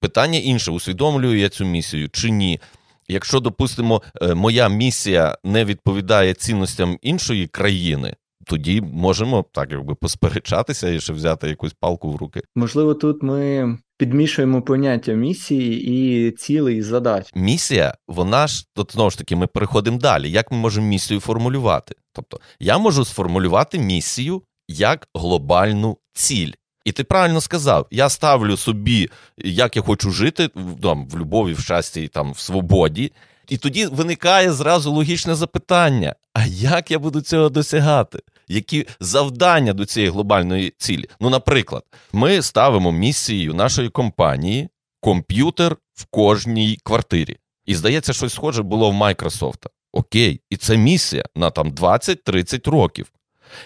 Питання 0.00 0.38
інше: 0.38 0.70
усвідомлюю 0.70 1.38
я 1.38 1.48
цю 1.48 1.64
місію 1.64 2.08
чи 2.08 2.30
ні. 2.30 2.60
Якщо, 3.08 3.40
допустимо, 3.40 4.02
е, 4.22 4.34
моя 4.34 4.68
місія 4.68 5.38
не 5.44 5.64
відповідає 5.64 6.34
цінностям 6.34 6.98
іншої 7.02 7.46
країни, 7.46 8.14
тоді 8.48 8.80
можемо 8.80 9.44
так 9.52 9.72
якби 9.72 9.94
посперечатися 9.94 10.88
і 10.88 11.00
ще 11.00 11.12
взяти 11.12 11.48
якусь 11.48 11.72
палку 11.80 12.10
в 12.12 12.16
руки. 12.16 12.40
Можливо, 12.56 12.94
тут 12.94 13.22
ми 13.22 13.78
підмішуємо 13.98 14.62
поняття 14.62 15.12
місії 15.12 15.84
і 15.90 16.30
цілей 16.30 16.76
і 16.76 16.82
задач. 16.82 17.30
Місія, 17.34 17.94
вона 18.08 18.46
ж 18.46 18.66
тут 18.74 18.92
знову 18.92 19.10
ж 19.10 19.18
таки, 19.18 19.36
ми 19.36 19.46
переходимо 19.46 19.98
далі. 19.98 20.30
Як 20.30 20.52
ми 20.52 20.58
можемо 20.58 20.86
місію 20.86 21.20
формулювати? 21.20 21.94
Тобто, 22.12 22.40
я 22.60 22.78
можу 22.78 23.04
сформулювати 23.04 23.78
місію 23.78 24.42
як 24.68 25.08
глобальну 25.14 25.98
ціль. 26.12 26.52
І 26.84 26.92
ти 26.92 27.04
правильно 27.04 27.40
сказав, 27.40 27.86
я 27.90 28.08
ставлю 28.08 28.56
собі, 28.56 29.10
як 29.38 29.76
я 29.76 29.82
хочу 29.82 30.10
жити 30.10 30.48
там, 30.82 31.08
в 31.08 31.18
любові, 31.18 31.52
в 31.52 31.58
щасті, 31.58 32.08
там, 32.08 32.32
в 32.32 32.38
свободі. 32.38 33.12
І 33.48 33.56
тоді 33.56 33.86
виникає 33.86 34.52
зразу 34.52 34.92
логічне 34.92 35.34
запитання: 35.34 36.14
а 36.34 36.46
як 36.46 36.90
я 36.90 36.98
буду 36.98 37.20
цього 37.20 37.48
досягати? 37.48 38.18
Які 38.48 38.86
завдання 39.00 39.72
до 39.72 39.84
цієї 39.84 40.12
глобальної 40.12 40.74
цілі? 40.78 41.04
Ну, 41.20 41.30
наприклад, 41.30 41.82
ми 42.12 42.42
ставимо 42.42 42.92
місією 42.92 43.54
нашої 43.54 43.88
компанії 43.88 44.68
комп'ютер 45.00 45.76
в 45.94 46.04
кожній 46.04 46.78
квартирі. 46.82 47.36
І 47.66 47.74
здається, 47.74 48.12
щось 48.12 48.34
схоже 48.34 48.62
було 48.62 48.90
в 48.90 48.94
Майкрософта. 48.94 49.70
Окей, 49.92 50.40
і 50.50 50.56
це 50.56 50.76
місія 50.76 51.24
на 51.36 51.50
там 51.50 51.70
20-30 51.72 52.70
років. 52.70 53.12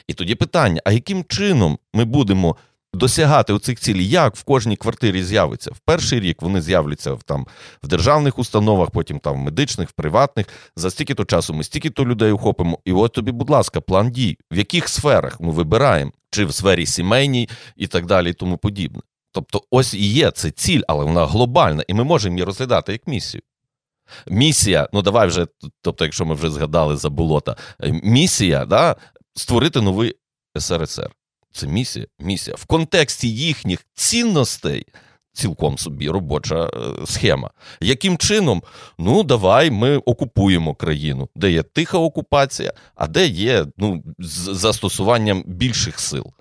І 0.07 0.15
тоді 0.15 0.35
питання: 0.35 0.81
а 0.85 0.93
яким 0.93 1.25
чином 1.25 1.79
ми 1.93 2.05
будемо 2.05 2.57
досягати 2.94 3.52
оцих 3.52 3.80
цілей, 3.80 4.08
як 4.08 4.37
в 4.37 4.42
кожній 4.42 4.76
квартирі 4.76 5.25
з'явиться? 5.25 5.70
В 5.70 5.78
перший 5.78 6.20
рік 6.20 6.42
вони 6.42 6.61
з'являться 6.61 7.12
в 7.12 7.22
там 7.22 7.46
в 7.82 7.88
державних 7.88 8.38
установах, 8.38 8.90
потім 8.90 9.18
там 9.18 9.34
в 9.34 9.38
медичних, 9.38 9.88
в 9.88 9.92
приватних. 9.92 10.46
За 10.76 10.90
стільки 10.90 11.14
то 11.14 11.25
часу 11.25 11.54
ми 11.54 11.64
стільки 11.64 11.90
то 11.90 12.06
людей 12.06 12.32
ухопимо. 12.32 12.78
І 12.84 12.92
от 12.92 13.12
тобі, 13.12 13.32
будь 13.32 13.50
ласка, 13.50 13.80
план 13.80 14.11
дій, 14.11 14.38
в 14.50 14.58
яких 14.58 14.88
сферах 14.88 15.40
ми 15.40 15.52
вибираємо, 15.52 16.12
чи 16.30 16.44
в 16.44 16.54
сфері 16.54 16.87
сімейній 16.87 17.49
і 17.76 17.87
так 17.87 18.06
далі, 18.06 18.30
і 18.30 18.32
тому 18.32 18.56
подібне. 18.56 19.02
Тобто, 19.32 19.62
ось 19.70 19.94
і 19.94 20.12
є 20.12 20.30
це 20.30 20.50
ціль, 20.50 20.82
але 20.88 21.04
вона 21.04 21.26
глобальна, 21.26 21.84
і 21.88 21.94
ми 21.94 22.04
можемо 22.04 22.34
її 22.34 22.44
розглядати 22.44 22.92
як 22.92 23.06
місію. 23.06 23.42
Місія, 24.26 24.88
ну 24.92 25.02
давай 25.02 25.28
вже, 25.28 25.46
тобто, 25.82 26.04
якщо 26.04 26.25
ми 26.25 26.34
вже 26.34 26.50
згадали 26.50 26.96
за 26.96 27.11
болота, 27.11 27.56
е, 27.82 28.00
місія 28.02 28.64
да, 28.64 28.96
створити 29.34 29.80
новий 29.80 30.14
СРСР. 30.58 31.11
Це 31.52 31.66
місія, 31.66 32.06
місія 32.18 32.56
в 32.59 32.64
контексті 32.64 33.35
їхніх 33.35 33.87
цінностей. 33.94 34.87
Цілком 35.35 35.78
собі 35.78 36.09
робоча 36.09 36.64
е, 36.64 37.06
схема. 37.06 37.50
Яким 37.80 38.18
чином? 38.18 38.62
Ну, 38.99 39.23
давай 39.23 39.71
ми 39.71 39.97
окупуємо 39.97 40.75
країну, 40.75 41.28
де 41.35 41.50
є 41.50 41.62
тиха 41.62 41.99
окупація, 41.99 42.73
а 42.94 43.06
де 43.06 43.26
є 43.26 43.66
ну, 43.78 44.02
з 44.18 44.54
застосуванням 44.54 45.44
більших 45.47 46.00
сил. 46.00 46.32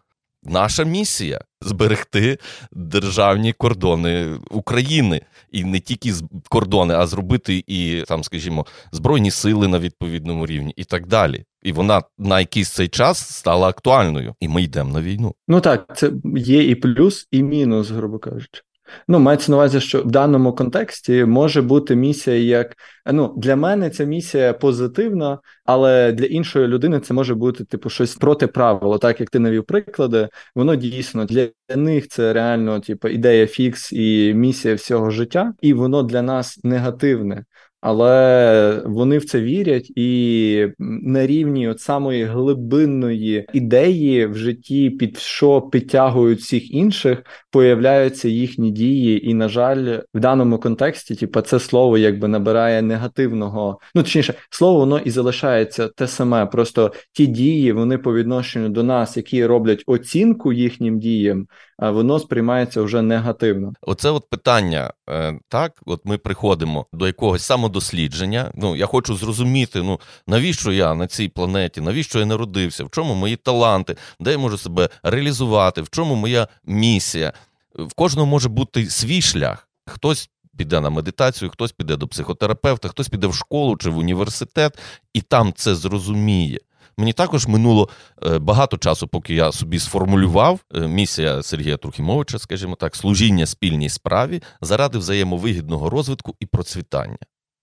Наша 0.44 0.84
місія 0.84 1.42
зберегти 1.62 2.38
державні 2.72 3.54
кордони 3.54 4.40
України 4.50 5.22
і 5.52 5.64
не 5.64 5.80
тільки 5.80 6.14
кордони, 6.50 6.94
а 6.94 7.08
зробити 7.08 7.64
і 7.68 8.04
там, 8.08 8.24
скажімо, 8.24 8.66
збройні 8.92 9.32
сили 9.32 9.68
на 9.68 9.80
відповідному 9.80 10.46
рівні, 10.46 10.74
і 10.78 10.84
так 10.84 11.08
далі. 11.08 11.46
І 11.64 11.72
вона 11.72 12.02
на 12.18 12.40
якийсь 12.40 12.70
цей 12.70 12.88
час 12.88 13.36
стала 13.36 13.68
актуальною, 13.68 14.36
і 14.40 14.48
ми 14.48 14.64
йдемо 14.64 14.94
на 14.94 15.02
війну. 15.02 15.36
Ну 15.48 15.62
так, 15.62 15.86
це 15.96 16.12
є 16.36 16.64
і 16.64 16.76
плюс, 16.76 17.28
і 17.32 17.44
мінус, 17.44 17.90
грубо 17.90 18.20
кажучи. 18.20 18.62
Ну, 19.08 19.20
мається 19.20 19.52
на 19.52 19.58
увазі, 19.58 19.80
що 19.80 20.02
в 20.02 20.12
даному 20.12 20.54
контексті 20.54 21.26
може 21.26 21.62
бути 21.62 21.96
місія 21.96 22.38
як 22.38 22.76
ну 23.06 23.34
для 23.38 23.56
мене 23.56 23.90
ця 23.90 24.04
місія 24.04 24.54
позитивна, 24.54 25.40
але 25.66 26.12
для 26.12 26.26
іншої 26.26 26.68
людини 26.68 27.00
це 27.00 27.14
може 27.14 27.36
бути 27.36 27.66
типу 27.66 27.90
щось 27.90 28.16
проти 28.16 28.48
правила. 28.48 28.98
Так 28.98 29.20
як 29.20 29.30
ти 29.30 29.40
навів 29.40 29.64
приклади, 29.64 30.30
воно 30.56 30.76
дійсно 30.76 31.26
для 31.26 31.48
них 31.76 32.08
це 32.08 32.34
реально, 32.34 32.80
типу, 32.80 33.08
ідея 33.08 33.48
фікс 33.48 33.94
і 33.94 34.34
місія 34.34 34.76
всього 34.76 35.10
життя, 35.10 35.54
і 35.62 35.74
воно 35.74 36.04
для 36.04 36.22
нас 36.22 36.60
негативне 36.64 37.46
але 37.82 38.84
вони 38.86 39.18
в 39.18 39.26
це 39.26 39.42
вірять, 39.42 39.92
і 39.96 40.68
на 40.80 41.28
рівні 41.28 41.70
от 41.70 41.80
самої 41.80 42.24
глибинної 42.24 43.48
ідеї 43.54 44.26
в 44.26 44.36
житті, 44.36 44.90
під 44.90 45.18
що 45.18 45.62
підтягують 45.62 46.40
всіх 46.40 46.74
інших, 46.74 47.24
появляються 47.52 48.30
їхні 48.30 48.72
дії. 48.72 49.30
І, 49.30 49.34
на 49.34 49.50
жаль, 49.50 50.00
в 50.14 50.20
даному 50.20 50.58
контексті, 50.58 51.16
типу, 51.16 51.42
це 51.42 51.60
слово 51.60 51.98
якби 51.98 52.28
набирає 52.28 52.82
негативного. 52.82 53.80
Ну 53.96 54.04
точніше, 54.04 54.34
слово 54.50 54.80
воно 54.80 55.00
і 55.00 55.10
залишається 55.10 55.88
те 55.88 56.08
саме. 56.08 56.46
Просто 56.46 56.92
ті 57.14 57.28
дії 57.28 57.72
вони 57.72 57.98
по 57.98 58.14
відношенню 58.14 58.70
до 58.70 58.84
нас, 58.84 59.18
які 59.18 59.46
роблять 59.46 59.84
оцінку 59.86 60.54
їхнім 60.54 61.00
діям 61.00 61.48
воно 61.90 62.20
сприймається 62.20 62.82
вже 62.82 63.02
негативно. 63.02 63.74
Оце 63.82 64.10
от 64.10 64.30
питання. 64.30 64.94
Е, 65.10 65.40
так, 65.50 65.82
от 65.86 66.02
ми 66.06 66.18
приходимо 66.18 66.86
до 66.94 67.08
якогось 67.08 67.44
самодослідження. 67.44 68.52
Ну 68.56 68.76
я 68.76 68.86
хочу 68.86 69.16
зрозуміти, 69.16 69.82
ну 69.84 70.00
навіщо 70.28 70.72
я 70.72 70.94
на 70.94 71.08
цій 71.08 71.28
планеті, 71.28 71.82
навіщо 71.82 72.20
я 72.20 72.26
народився, 72.26 72.84
в 72.84 72.90
чому 72.90 73.16
мої 73.16 73.36
таланти, 73.36 73.96
де 74.20 74.32
я 74.32 74.38
можу 74.38 74.58
себе 74.58 74.90
реалізувати, 75.04 75.82
в 75.82 75.90
чому 75.90 76.16
моя 76.16 76.48
місія. 76.66 77.34
В 77.76 77.94
кожного 77.94 78.28
може 78.28 78.50
бути 78.50 78.90
свій 78.90 79.22
шлях. 79.22 79.68
Хтось 79.86 80.30
піде 80.58 80.80
на 80.80 80.90
медитацію, 80.90 81.52
хтось 81.52 81.72
піде 81.72 81.96
до 81.96 82.08
психотерапевта, 82.08 82.90
хтось 82.90 83.10
піде 83.10 83.28
в 83.28 83.36
школу 83.36 83.78
чи 83.78 83.90
в 83.90 83.98
університет, 83.98 84.80
і 85.14 85.22
там 85.22 85.54
це 85.56 85.76
зрозуміє. 85.76 86.60
Мені 86.98 87.14
також 87.14 87.48
минуло 87.48 87.90
е, 88.26 88.40
багато 88.40 88.78
часу, 88.78 89.08
поки 89.08 89.34
я 89.34 89.52
собі 89.52 89.80
сформулював 89.80 90.60
е, 90.76 90.88
місія 90.88 91.44
Сергія 91.44 91.78
Трухімовича, 91.78 92.40
скажімо 92.40 92.76
так, 92.76 92.96
служіння 92.96 93.46
спільній 93.46 93.90
справі 93.90 94.44
заради 94.62 94.98
взаємовигідного 94.98 95.90
розвитку 95.90 96.36
і 96.40 96.46
процвітання. 96.46 97.18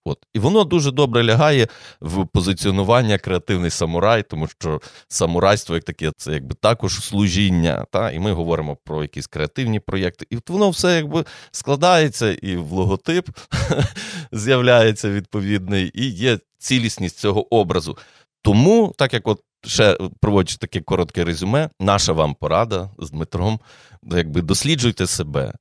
От. 0.09 0.19
І 0.35 0.39
воно 0.39 0.65
дуже 0.65 0.91
добре 0.91 1.25
лягає 1.25 1.69
в 2.01 2.27
позиціонування 2.27 3.19
креативний 3.19 3.71
самурай, 3.71 4.23
тому 4.23 4.47
що 4.47 4.81
самурайство, 5.09 5.75
як 5.75 5.85
таке, 5.85 6.13
це 6.17 6.33
якби 6.33 6.55
також 6.55 7.05
служіння. 7.05 7.87
Та? 7.91 8.11
І 8.11 8.19
ми 8.19 8.33
говоримо 8.33 8.77
про 8.85 9.03
якісь 9.03 9.27
креативні 9.27 9.81
проєкти. 9.81 10.27
І 10.31 10.37
от 10.37 10.51
воно 10.51 10.71
все 10.71 10.97
якби 10.97 11.25
складається, 11.51 12.33
і 12.33 12.57
в 12.57 12.73
логотип 12.73 13.29
з'являється 14.33 15.11
відповідний, 15.11 15.91
і 15.95 16.09
є 16.11 16.39
цілісність 16.59 17.19
цього 17.19 17.55
образу. 17.55 17.99
Тому, 18.43 18.95
так 18.99 19.15
як 19.15 19.29
от 19.29 19.41
ще 19.65 19.99
проводячи 20.21 20.57
таке 20.57 20.81
коротке 20.81 21.25
резюме, 21.25 21.71
наша 21.81 22.13
вам 22.13 22.35
порада 22.35 22.91
з 22.99 23.11
Дмитром, 23.11 23.61
якби 24.03 24.43
досліджуйте 24.43 25.07
себе, 25.07 25.53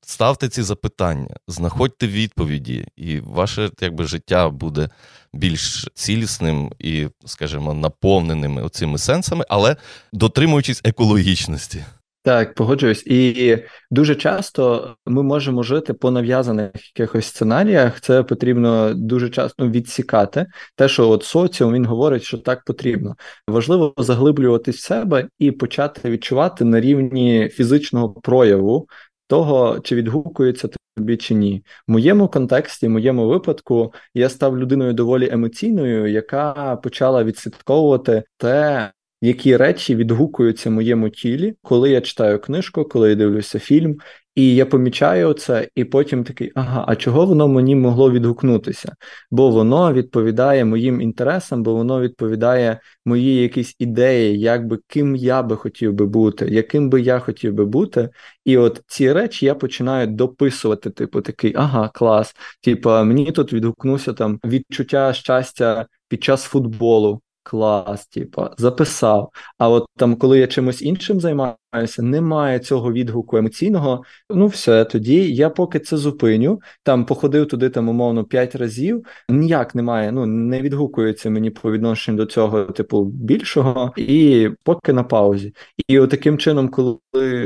ставте 0.00 0.48
ці 0.48 0.62
запитання, 0.62 1.36
знаходьте 1.48 2.06
відповіді, 2.06 2.86
і 2.96 3.20
ваше 3.20 3.70
якби, 3.80 4.04
життя 4.04 4.48
буде 4.48 4.88
більш 5.32 5.88
цілісним 5.94 6.72
і, 6.78 7.08
скажімо, 7.24 7.74
наповненим 7.74 8.56
оцими 8.56 8.98
сенсами, 8.98 9.44
але 9.48 9.76
дотримуючись 10.12 10.80
екологічності. 10.84 11.84
Так, 12.24 12.54
погоджуюсь, 12.54 13.06
і 13.06 13.58
дуже 13.90 14.14
часто 14.14 14.94
ми 15.06 15.22
можемо 15.22 15.62
жити 15.62 15.94
по 15.94 16.10
нав'язаних 16.10 16.70
якихось 16.74 17.26
сценаріях. 17.26 18.00
Це 18.00 18.22
потрібно 18.22 18.94
дуже 18.94 19.30
часто 19.30 19.68
відсікати. 19.68 20.46
Те, 20.76 20.88
що 20.88 21.10
от 21.10 21.24
соціум 21.24 21.72
він 21.72 21.86
говорить, 21.86 22.22
що 22.22 22.38
так 22.38 22.64
потрібно. 22.64 23.16
Важливо 23.48 23.94
заглиблюватись 23.98 24.76
в 24.76 24.80
себе 24.80 25.28
і 25.38 25.50
почати 25.50 26.10
відчувати 26.10 26.64
на 26.64 26.80
рівні 26.80 27.48
фізичного 27.48 28.08
прояву 28.08 28.88
того, 29.32 29.80
чи 29.80 29.94
відгукується 29.94 30.68
тобі 30.96 31.16
чи 31.16 31.34
ні. 31.34 31.64
В 31.88 31.92
моєму 31.92 32.28
контексті, 32.28 32.86
в 32.86 32.90
моєму 32.90 33.28
випадку, 33.28 33.92
я 34.14 34.28
став 34.28 34.58
людиною 34.58 34.92
доволі 34.92 35.28
емоційною, 35.32 36.06
яка 36.06 36.76
почала 36.76 37.24
відслідковувати 37.24 38.22
те 38.36 38.90
які 39.24 39.56
речі 39.56 39.94
відгукуються 39.94 40.70
моєму 40.70 41.08
тілі, 41.10 41.54
коли 41.62 41.90
я 41.90 42.00
читаю 42.00 42.38
книжку, 42.38 42.84
коли 42.84 43.10
я 43.10 43.14
дивлюся 43.14 43.58
фільм, 43.58 43.96
і 44.34 44.54
я 44.54 44.66
помічаю 44.66 45.32
це, 45.32 45.68
і 45.74 45.84
потім 45.84 46.24
такий, 46.24 46.52
ага, 46.54 46.84
а 46.88 46.96
чого 46.96 47.26
воно 47.26 47.48
мені 47.48 47.76
могло 47.76 48.10
відгукнутися? 48.10 48.94
Бо 49.30 49.50
воно 49.50 49.92
відповідає 49.92 50.64
моїм 50.64 51.00
інтересам, 51.00 51.62
бо 51.62 51.74
воно 51.74 52.00
відповідає 52.00 52.80
моїй 53.04 53.42
якісь 53.42 53.76
ідеї, 53.78 54.40
як 54.40 54.66
би 54.66 54.78
ким 54.86 55.16
я 55.16 55.42
би 55.42 55.56
хотів 55.56 55.92
би 55.92 56.06
бути, 56.06 56.48
яким 56.48 56.90
би 56.90 57.00
я 57.00 57.18
хотів 57.18 57.54
би 57.54 57.64
бути. 57.64 58.08
І 58.44 58.56
от 58.58 58.82
ці 58.86 59.12
речі 59.12 59.46
я 59.46 59.54
починаю 59.54 60.06
дописувати, 60.06 60.90
типу, 60.90 61.20
такий, 61.20 61.54
ага, 61.56 61.90
клас. 61.94 62.34
Типу, 62.62 62.90
мені 62.90 63.32
тут 63.32 63.52
відгукнувся 63.52 64.12
там 64.12 64.40
відчуття 64.44 65.12
щастя 65.12 65.86
під 66.08 66.24
час 66.24 66.42
футболу 66.42 67.20
клас, 67.42 68.06
типа, 68.06 68.54
записав. 68.58 69.30
А 69.58 69.68
от 69.68 69.86
там, 69.96 70.16
коли 70.16 70.38
я 70.38 70.46
чимось 70.46 70.82
іншим 70.82 71.20
займаюся, 71.20 71.56
немає 71.98 72.58
цього 72.58 72.92
відгуку 72.92 73.36
емоційного. 73.36 74.04
Ну, 74.30 74.46
все, 74.46 74.84
тоді 74.84 75.34
я 75.34 75.50
поки 75.50 75.78
це 75.78 75.96
зупиню, 75.96 76.60
там 76.82 77.06
походив 77.06 77.48
туди, 77.48 77.70
там, 77.70 77.88
умовно, 77.88 78.24
п'ять 78.24 78.54
разів. 78.54 79.04
Ніяк 79.28 79.74
немає, 79.74 80.12
ну 80.12 80.26
не 80.26 80.60
відгукується 80.60 81.30
мені 81.30 81.50
по 81.50 81.72
відношенню 81.72 82.16
до 82.16 82.26
цього, 82.26 82.64
типу, 82.64 83.04
більшого, 83.04 83.92
і 83.96 84.50
поки 84.64 84.92
на 84.92 85.02
паузі. 85.02 85.54
І 85.88 85.98
от 85.98 86.10
таким 86.10 86.38
чином, 86.38 86.68
коли 86.68 86.98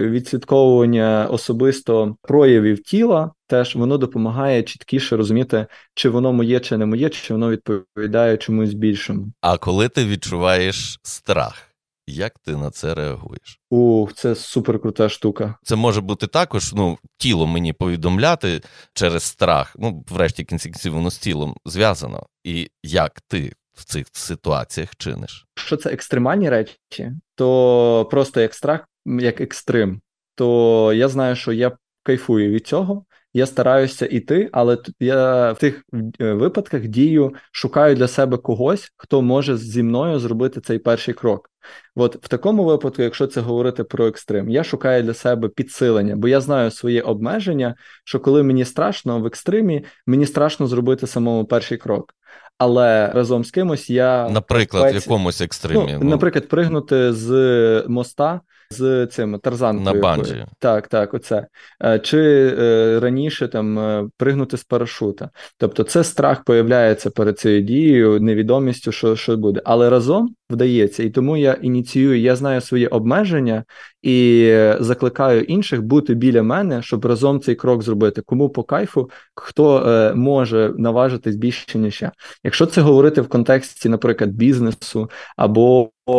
відслідковування 0.09 1.29
особисто 1.31 2.17
проявів 2.23 2.83
тіла, 2.83 3.31
теж 3.47 3.77
воно 3.77 3.99
допомагає 3.99 4.62
чіткіше 4.62 5.17
розуміти, 5.17 5.67
чи 5.95 6.09
воно 6.09 6.33
моє, 6.33 6.61
чи 6.61 6.77
не 6.77 6.87
моє, 6.87 7.09
чи 7.09 7.35
воно 7.35 7.51
відповідає 7.51 8.37
чомусь 8.37 8.75
більшому. 8.75 9.33
А 9.41 9.59
коли 9.59 9.89
ти 9.89 10.05
відчуваєш 10.05 10.99
страх? 11.03 11.65
Як 12.07 12.38
ти 12.38 12.57
на 12.57 12.71
це 12.71 12.95
реагуєш? 12.95 13.61
Ух, 13.71 14.12
це 14.12 14.35
супер 14.35 14.81
крута 14.81 15.09
штука. 15.09 15.55
Це 15.62 15.77
може 15.77 16.01
бути 16.01 16.27
також 16.27 16.73
ну, 16.75 16.99
тіло 17.19 17.47
мені 17.47 17.73
повідомляти 17.73 18.61
через 18.95 19.23
страх. 19.23 19.77
Ну, 19.79 20.05
врешті 20.09 20.45
кінці 20.45 20.90
воно 20.90 21.11
з 21.11 21.19
тілом 21.19 21.57
зв'язано. 21.64 22.27
І 22.45 22.71
як 22.83 23.21
ти 23.21 23.53
в 23.75 23.85
цих 23.85 24.07
ситуаціях 24.12 24.97
чиниш? 24.97 25.47
Що 25.55 25.77
це 25.77 25.90
екстремальні 25.90 26.51
речі, 26.51 27.12
то 27.35 28.09
просто 28.11 28.40
як 28.40 28.55
страх, 28.55 28.88
як 29.07 29.40
екстрим, 29.40 30.01
то 30.35 30.92
я 30.92 31.09
знаю, 31.09 31.37
що 31.37 31.53
я 31.53 31.77
кайфую 32.03 32.51
від 32.51 32.66
цього. 32.66 33.05
Я 33.37 33.46
стараюся 33.46 34.09
іти, 34.11 34.49
але 34.53 34.79
я 35.01 35.53
в 35.53 35.59
тих 35.59 35.85
е, 36.20 36.33
випадках 36.33 36.87
дію, 36.87 37.35
шукаю 37.53 37.94
для 37.94 38.09
себе 38.09 38.37
когось, 38.37 38.92
хто 38.96 39.22
може 39.22 39.57
зі 39.57 39.83
мною 39.83 40.18
зробити 40.18 40.61
цей 40.61 40.79
перший 40.79 41.14
крок. 41.14 41.51
От 41.94 42.25
в 42.25 42.29
такому 42.29 42.64
випадку, 42.64 43.03
якщо 43.03 43.27
це 43.27 43.40
говорити 43.40 43.85
про 43.85 44.07
екстрим, 44.07 44.49
я 44.49 44.64
шукаю 44.64 45.03
для 45.03 45.14
себе 45.14 45.49
підсилення, 45.49 46.16
бо 46.16 46.29
я 46.29 46.40
знаю 46.40 46.70
своє 46.70 47.03
обмеження, 47.03 47.75
що 48.05 48.20
коли 48.20 48.42
мені 48.42 48.64
страшно 48.64 49.20
в 49.20 49.27
екстримі, 49.27 49.85
мені 50.07 50.27
страшно 50.27 50.66
зробити 50.66 51.07
самому 51.07 51.44
перший 51.44 51.79
крок. 51.79 52.14
Але 52.59 53.12
разом 53.14 53.44
з 53.44 53.51
кимось 53.51 53.90
я 53.90 54.29
наприклад, 54.29 54.92
в 54.92 54.94
якомусь 54.94 55.40
екстримі, 55.40 55.92
ну, 55.92 55.99
ну... 56.03 56.11
наприклад, 56.11 56.49
пригнути 56.49 57.12
з 57.12 57.85
моста 57.88 58.40
з 58.70 59.07
цим 59.07 59.38
тарзанкою. 59.38 59.94
На 59.94 60.00
банджі. 60.00 60.46
Так, 60.59 60.88
так, 60.88 61.14
оце. 61.14 61.46
Е, 61.85 61.98
чи 61.98 62.18
е, 62.59 63.00
раніше 63.00 63.48
там 63.48 63.79
е, 63.79 64.09
пригнути 64.16 64.57
з 64.57 64.64
парашута. 64.64 65.31
Тобто, 65.59 65.83
це 65.83 66.05
страх 66.05 66.44
появляється 66.44 67.11
перед 67.11 67.38
цією 67.38 67.62
дією, 67.62 68.20
невідомістю, 68.20 68.92
що 68.92 69.16
що 69.16 69.37
буде. 69.37 69.62
Але 69.64 69.90
разом 69.90 70.35
вдається. 70.51 71.03
І 71.03 71.11
тому 71.11 71.37
я 71.37 71.53
ініціюю, 71.53 72.21
я 72.21 72.37
знаю 72.37 72.61
свої 72.61 72.87
обмеження 72.87 73.65
і 74.03 74.53
закликаю 74.81 75.43
інших 75.43 75.83
бути 75.83 76.15
біля 76.15 76.43
мене, 76.43 76.83
щоб 76.83 77.05
разом 77.05 77.41
цей 77.41 77.55
крок 77.55 77.83
зробити. 77.83 78.23
Кому 78.23 78.49
по 78.49 78.63
кайфу, 78.63 79.11
хто 79.35 79.79
е, 79.79 80.15
може 80.15 80.73
наважитись 80.79 81.37
більше 81.37 81.79
ніж 81.79 82.03
я. 82.03 82.13
Якщо 82.45 82.67
це 82.67 82.81
говорити 82.81 83.21
в 83.21 83.29
контексті, 83.29 83.89
наприклад, 83.89 84.31
бізнесу 84.31 85.11
або 85.37 85.91
е, 86.09 86.13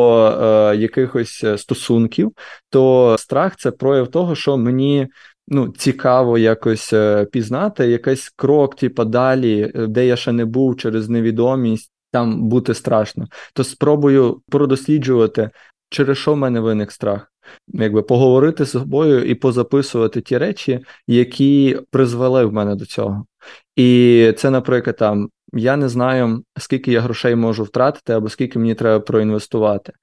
якихось 0.76 1.46
стосунків, 1.58 2.32
то 2.70 3.16
страх 3.20 3.56
це 3.56 3.72
прояв 3.72 4.08
того, 4.08 4.36
що 4.36 4.58
мені. 4.58 5.08
Ну, 5.50 5.74
цікаво 5.78 6.38
якось 6.38 6.94
е, 6.94 7.26
пізнати 7.26 7.88
якийсь 7.88 8.30
крок, 8.30 8.76
типа 8.76 9.06
далі, 9.06 9.72
е, 9.76 9.88
де 9.88 10.08
я 10.08 10.16
ще 10.16 10.32
не 10.32 10.46
був 10.46 10.78
через 10.78 11.10
невідомість, 11.10 11.92
там 12.12 12.50
бути 12.50 12.74
страшно, 12.74 13.28
то 13.54 13.64
спробую 13.64 14.42
продосліджувати, 14.50 15.50
через 15.90 16.18
що 16.18 16.34
в 16.34 16.38
мене 16.38 16.60
виник 16.60 16.92
страх, 16.92 17.32
якби 17.68 18.02
поговорити 18.02 18.66
з 18.66 18.72
собою 18.72 19.24
і 19.24 19.36
позаписувати 19.36 20.22
ті 20.22 20.38
речі, 20.38 20.80
які 21.08 21.80
призвели 21.92 22.46
в 22.46 22.54
мене 22.54 22.76
до 22.76 22.86
цього. 22.86 23.26
І 23.76 24.34
це, 24.38 24.50
наприклад, 24.50 24.98
там 24.98 25.30
я 25.54 25.78
не 25.78 25.90
знаю, 25.90 26.44
скільки 26.58 26.92
я 26.92 27.02
грошей 27.02 27.36
можу 27.36 27.64
втратити, 27.64 28.14
або 28.14 28.30
скільки 28.30 28.60
мені 28.60 28.76
треба 28.76 29.00
проінвестувати. 29.00 29.94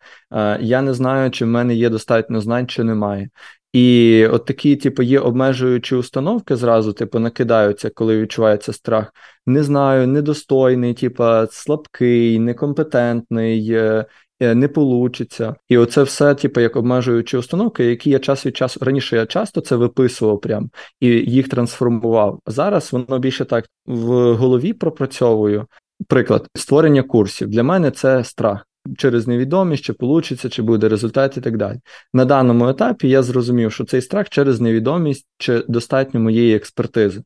Я 0.61 0.83
не 0.83 0.95
знаю, 0.95 1.31
чи 1.31 1.45
в 1.45 1.49
мене 1.49 1.75
є 1.75 1.89
достатньо 1.91 2.41
знань, 2.41 2.67
чи 2.67 2.85
немає. 2.85 3.29
І 3.75 4.27
от 4.27 4.45
такі, 4.45 4.77
типу, 4.77 5.03
є 5.03 5.21
обмежуючі 5.21 5.95
установки 5.95 6.57
зразу, 6.57 6.93
типу, 6.93 7.19
накидаються, 7.19 7.91
коли 7.91 8.21
відчувається 8.21 8.73
страх. 8.73 9.15
Не 9.47 9.63
знаю, 9.63 10.07
недостойний, 10.07 10.95
типу, 10.95 11.25
слабкий, 11.51 12.39
некомпетентний, 12.39 13.73
е, 13.73 14.05
е, 14.41 14.55
не 14.55 14.69
получиться. 14.69 15.55
І 15.69 15.79
оце 15.79 16.03
все, 16.03 16.35
типу, 16.35 16.61
як 16.61 16.77
обмежуючі 16.77 17.37
установки, 17.37 17.85
які 17.85 18.11
я 18.11 18.19
час 18.19 18.47
від 18.47 18.57
часу 18.57 18.81
раніше 18.83 19.17
я 19.17 19.27
часто 19.27 19.61
це 19.61 19.77
виписував 19.77 20.41
прям 20.41 20.71
і 21.01 21.09
їх 21.09 21.49
трансформував. 21.49 22.41
Зараз 22.47 22.93
воно 22.93 23.19
більше 23.19 23.45
так 23.45 23.67
в 23.87 24.35
голові 24.35 24.73
пропрацьовую. 24.73 25.67
Приклад 26.09 26.47
створення 26.55 27.03
курсів 27.03 27.49
для 27.49 27.63
мене 27.63 27.91
це 27.91 28.25
страх 28.25 28.67
через 28.99 29.27
невідомість, 29.27 29.85
чи 29.85 29.93
получиться, 29.93 30.49
чи 30.49 30.63
буде 30.63 30.89
результат 30.89 31.37
і 31.37 31.41
так 31.41 31.57
далі. 31.57 31.79
На 32.13 32.25
даному 32.25 32.69
етапі 32.69 33.09
я 33.09 33.23
зрозумів, 33.23 33.73
що 33.73 33.85
цей 33.85 34.01
страх 34.01 34.29
через 34.29 34.61
невідомість 34.61 35.27
чи 35.39 35.65
достатньо 35.69 36.21
моєї 36.21 36.57
експертизи. 36.57 37.23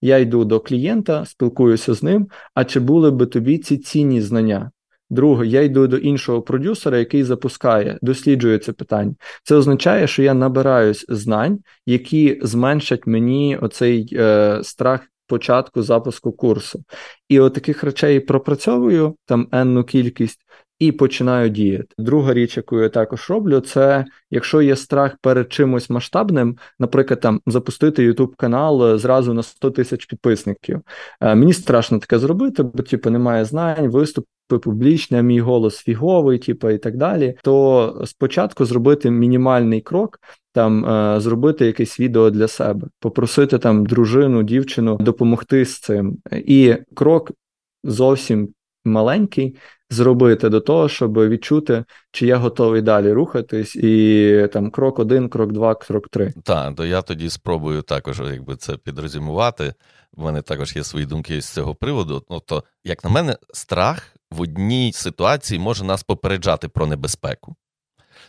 Я 0.00 0.18
йду 0.18 0.44
до 0.44 0.60
клієнта, 0.60 1.24
спілкуюся 1.26 1.94
з 1.94 2.02
ним, 2.02 2.28
а 2.54 2.64
чи 2.64 2.80
були 2.80 3.10
би 3.10 3.26
тобі 3.26 3.58
ці 3.58 3.78
цінні 3.78 4.20
знання? 4.20 4.70
Друге, 5.10 5.46
я 5.46 5.62
йду 5.62 5.86
до 5.86 5.96
іншого 5.96 6.42
продюсера, 6.42 6.98
який 6.98 7.24
запускає, 7.24 7.98
досліджує 8.02 8.58
це 8.58 8.72
питання. 8.72 9.14
Це 9.44 9.54
означає, 9.54 10.06
що 10.06 10.22
я 10.22 10.34
набираюсь 10.34 11.06
знань, 11.08 11.58
які 11.86 12.40
зменшать 12.42 13.06
мені 13.06 13.56
оцей 13.56 14.08
е, 14.12 14.60
страх 14.62 15.00
початку 15.26 15.82
запуску 15.82 16.32
курсу. 16.32 16.84
І 17.28 17.40
от 17.40 17.54
таких 17.54 17.84
речей 17.84 18.20
пропрацьовую 18.20 19.16
там 19.26 19.48
енну 19.52 19.84
кількість, 19.84 20.40
і 20.82 20.92
починаю 20.92 21.48
діяти. 21.48 21.94
Друга 21.98 22.34
річ, 22.34 22.56
яку 22.56 22.80
я 22.80 22.88
також 22.88 23.30
роблю, 23.30 23.60
це 23.60 24.04
якщо 24.30 24.62
є 24.62 24.76
страх 24.76 25.16
перед 25.20 25.52
чимось 25.52 25.90
масштабним, 25.90 26.56
наприклад, 26.78 27.20
там 27.20 27.40
запустити 27.46 28.12
YouTube 28.12 28.34
канал 28.36 28.86
е, 28.86 28.98
зразу 28.98 29.34
на 29.34 29.42
100 29.42 29.70
тисяч 29.70 30.06
підписників. 30.06 30.80
Е, 31.20 31.34
мені 31.34 31.52
страшно 31.52 31.98
таке 31.98 32.18
зробити, 32.18 32.62
бо 32.62 32.82
типу 32.82 33.10
немає 33.10 33.44
знань, 33.44 33.88
виступи 33.88 34.28
публічні, 34.62 35.22
мій 35.22 35.40
голос 35.40 35.78
фіговий, 35.78 36.38
типу, 36.38 36.70
і 36.70 36.78
так 36.78 36.96
далі. 36.96 37.34
То 37.42 38.02
спочатку 38.06 38.64
зробити 38.64 39.10
мінімальний 39.10 39.80
крок. 39.80 40.20
Там 40.52 40.86
е, 40.86 41.20
зробити 41.20 41.66
якесь 41.66 42.00
відео 42.00 42.30
для 42.30 42.48
себе, 42.48 42.88
попросити 43.00 43.58
там 43.58 43.86
дружину, 43.86 44.42
дівчину 44.42 44.96
допомогти 45.00 45.64
з 45.64 45.80
цим, 45.80 46.18
і 46.32 46.76
крок 46.94 47.32
зовсім 47.84 48.48
маленький 48.84 49.56
зробити 49.92 50.48
до 50.48 50.60
того, 50.60 50.88
щоб 50.88 51.28
відчути, 51.28 51.84
чи 52.12 52.26
я 52.26 52.36
готовий 52.36 52.82
далі 52.82 53.12
рухатись, 53.12 53.76
і 53.76 54.48
там 54.52 54.70
крок 54.70 54.98
один, 54.98 55.28
крок 55.28 55.52
два, 55.52 55.74
крок 55.74 56.08
три. 56.08 56.32
Так, 56.44 56.74
то 56.76 56.86
я 56.86 57.02
тоді 57.02 57.30
спробую 57.30 57.82
також, 57.82 58.20
якби 58.20 58.56
це 58.56 58.76
підрозумувати. 58.76 59.74
У 60.16 60.22
мене 60.22 60.42
також 60.42 60.76
є 60.76 60.84
свої 60.84 61.06
думки 61.06 61.40
з 61.40 61.48
цього 61.48 61.74
приводу. 61.74 62.24
Ну 62.30 62.40
то, 62.40 62.64
як 62.84 63.04
на 63.04 63.10
мене, 63.10 63.36
страх 63.52 64.14
в 64.30 64.40
одній 64.40 64.92
ситуації 64.92 65.60
може 65.60 65.84
нас 65.84 66.02
попереджати 66.02 66.68
про 66.68 66.86
небезпеку. 66.86 67.56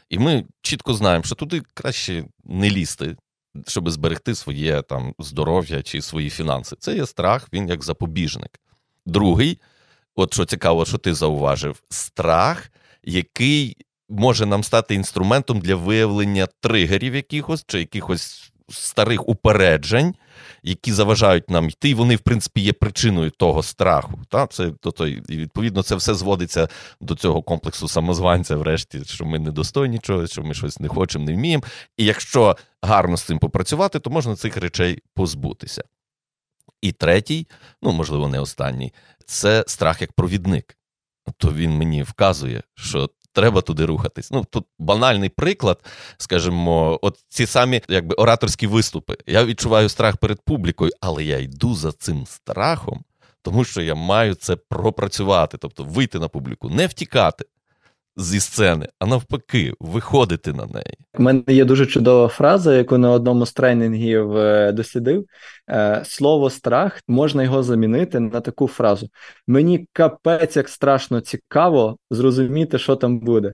І 0.09 0.19
ми 0.19 0.45
чітко 0.61 0.93
знаємо, 0.93 1.23
що 1.23 1.35
туди 1.35 1.61
краще 1.73 2.25
не 2.43 2.69
лізти, 2.69 3.15
щоб 3.67 3.89
зберегти 3.89 4.35
своє 4.35 4.81
там 4.81 5.13
здоров'я 5.19 5.83
чи 5.83 6.01
свої 6.01 6.29
фінанси. 6.29 6.75
Це 6.79 6.95
є 6.95 7.05
страх, 7.05 7.47
він 7.53 7.69
як 7.69 7.83
запобіжник. 7.83 8.59
Другий 9.05 9.59
от 10.15 10.33
що 10.33 10.45
цікаво, 10.45 10.85
що 10.85 10.97
ти 10.97 11.13
зауважив, 11.13 11.83
страх, 11.89 12.71
який 13.03 13.77
може 14.09 14.45
нам 14.45 14.63
стати 14.63 14.95
інструментом 14.95 15.59
для 15.59 15.75
виявлення 15.75 16.47
тригерів 16.61 17.15
якихось 17.15 17.63
чи 17.67 17.79
якихось 17.79 18.53
старих 18.69 19.29
упереджень, 19.29 20.15
які 20.63 20.91
заважають 20.91 21.49
нам 21.49 21.69
йти, 21.69 21.89
і 21.89 21.93
вони, 21.93 22.15
в 22.15 22.19
принципі, 22.19 22.61
є 22.61 22.73
причиною 22.73 23.31
того 23.31 23.63
страху. 23.63 24.19
Та? 24.29 24.47
Це, 24.47 24.71
то, 24.71 24.91
то, 24.91 25.07
І 25.07 25.21
відповідно 25.29 25.83
це 25.83 25.95
все 25.95 26.13
зводиться 26.13 26.67
до 27.01 27.15
цього 27.15 27.41
комплексу 27.41 27.87
самозванця, 27.87 28.55
врешті, 28.55 29.01
що 29.05 29.25
ми 29.25 29.39
недостойні 29.39 29.99
чогось, 29.99 30.31
що 30.31 30.43
ми 30.43 30.53
щось 30.53 30.79
не 30.79 30.87
хочемо, 30.87 31.25
не 31.25 31.33
вміємо. 31.33 31.63
І 31.97 32.05
якщо 32.05 32.57
гарно 32.81 33.17
з 33.17 33.23
цим 33.23 33.39
попрацювати, 33.39 33.99
то 33.99 34.09
можна 34.09 34.35
цих 34.35 34.57
речей 34.57 34.99
позбутися. 35.13 35.83
І 36.81 36.91
третій, 36.91 37.47
ну 37.81 37.91
можливо, 37.91 38.27
не 38.27 38.39
останній, 38.39 38.93
це 39.25 39.63
страх 39.67 40.01
як 40.01 40.11
провідник. 40.13 40.77
То 41.37 41.53
він 41.53 41.71
мені 41.71 42.03
вказує, 42.03 42.63
що 42.75 43.09
треба 43.33 43.61
туди 43.61 43.85
рухатись. 43.85 44.31
Ну 44.31 44.45
тут 44.49 44.65
банальний 44.79 45.29
приклад, 45.29 45.79
скажімо, 46.17 46.99
от 47.01 47.19
ці 47.29 47.45
самі 47.45 47.81
якби 47.89 48.15
ораторські 48.15 48.67
виступи. 48.67 49.17
Я 49.27 49.45
відчуваю 49.45 49.89
страх 49.89 50.17
перед 50.17 50.41
публікою, 50.41 50.91
але 51.01 51.23
я 51.23 51.39
йду 51.39 51.75
за 51.75 51.91
цим 51.91 52.25
страхом, 52.25 53.03
тому 53.41 53.63
що 53.63 53.81
я 53.81 53.95
маю 53.95 54.35
це 54.35 54.55
пропрацювати, 54.55 55.57
тобто 55.57 55.83
вийти 55.83 56.19
на 56.19 56.27
публіку, 56.27 56.69
не 56.69 56.87
втікати. 56.87 57.45
Зі 58.17 58.39
сцени, 58.39 58.87
а 58.99 59.05
навпаки, 59.05 59.73
виходити 59.79 60.53
на 60.53 60.65
неї. 60.65 60.97
У 61.19 61.23
мене 61.23 61.43
є 61.47 61.65
дуже 61.65 61.85
чудова 61.85 62.27
фраза, 62.27 62.75
яку 62.75 62.97
на 62.97 63.11
одному 63.11 63.45
з 63.45 63.53
тренінгів 63.53 64.37
е, 64.37 64.71
дослідив. 64.71 65.25
Е, 65.69 66.01
слово 66.05 66.49
страх 66.49 67.01
можна 67.07 67.43
його 67.43 67.63
замінити 67.63 68.19
на 68.19 68.41
таку 68.41 68.67
фразу: 68.67 69.09
мені 69.47 69.87
капець 69.93 70.57
як 70.57 70.69
страшно 70.69 71.21
цікаво 71.21 71.97
зрозуміти, 72.09 72.77
що 72.77 72.95
там 72.95 73.19
буде. 73.19 73.51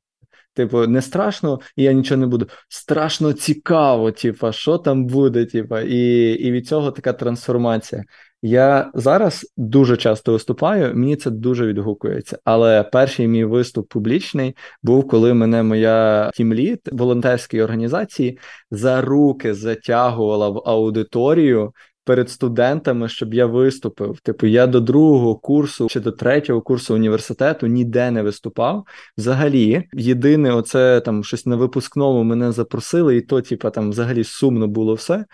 Типу, 0.53 0.87
не 0.87 1.01
страшно, 1.01 1.59
і 1.75 1.83
я 1.83 1.93
нічого 1.93 2.21
не 2.21 2.27
буду. 2.27 2.47
Страшно 2.69 3.33
цікаво, 3.33 4.11
типу, 4.11 4.51
що 4.51 4.77
там 4.77 5.05
буде, 5.05 5.45
типу, 5.45 5.77
і 5.79 6.31
і 6.33 6.51
від 6.51 6.67
цього 6.67 6.91
така 6.91 7.13
трансформація. 7.13 8.03
Я 8.41 8.91
зараз 8.93 9.53
дуже 9.57 9.97
часто 9.97 10.31
виступаю, 10.31 10.95
мені 10.95 11.15
це 11.15 11.31
дуже 11.31 11.67
відгукується. 11.67 12.39
Але 12.43 12.83
перший 12.83 13.27
мій 13.27 13.45
виступ 13.45 13.89
публічний 13.89 14.55
був, 14.83 15.07
коли 15.07 15.33
мене 15.33 15.63
моя 15.63 16.31
тімліт 16.33 16.79
волонтерської 16.91 17.63
організації 17.63 18.39
за 18.71 19.01
руки 19.01 19.53
затягувала 19.53 20.49
в 20.49 20.61
аудиторію 20.65 21.73
перед 22.09 22.29
студентами, 22.29 23.09
щоб 23.09 23.33
я 23.33 23.45
виступив. 23.45 24.19
Типу, 24.19 24.47
я 24.47 24.67
до 24.67 24.79
другого 24.79 25.35
курсу 25.35 25.87
чи 25.89 25.99
до 25.99 26.11
третього 26.11 26.61
курсу 26.61 26.95
університету 26.95 27.67
ніде 27.67 28.11
не 28.11 28.23
виступав. 28.23 28.85
Взагалі, 29.17 29.83
єдине, 29.93 30.53
оце 30.53 31.01
там 31.01 31.23
щось 31.23 31.45
на 31.45 31.55
випускному 31.55 32.23
мене 32.23 32.51
запросили, 32.51 33.17
і 33.17 33.21
то, 33.21 33.41
типу, 33.41 33.69
там 33.69 33.89
взагалі 33.89 34.23
сумно 34.23 34.67
було 34.67 34.93
все. 34.93 35.25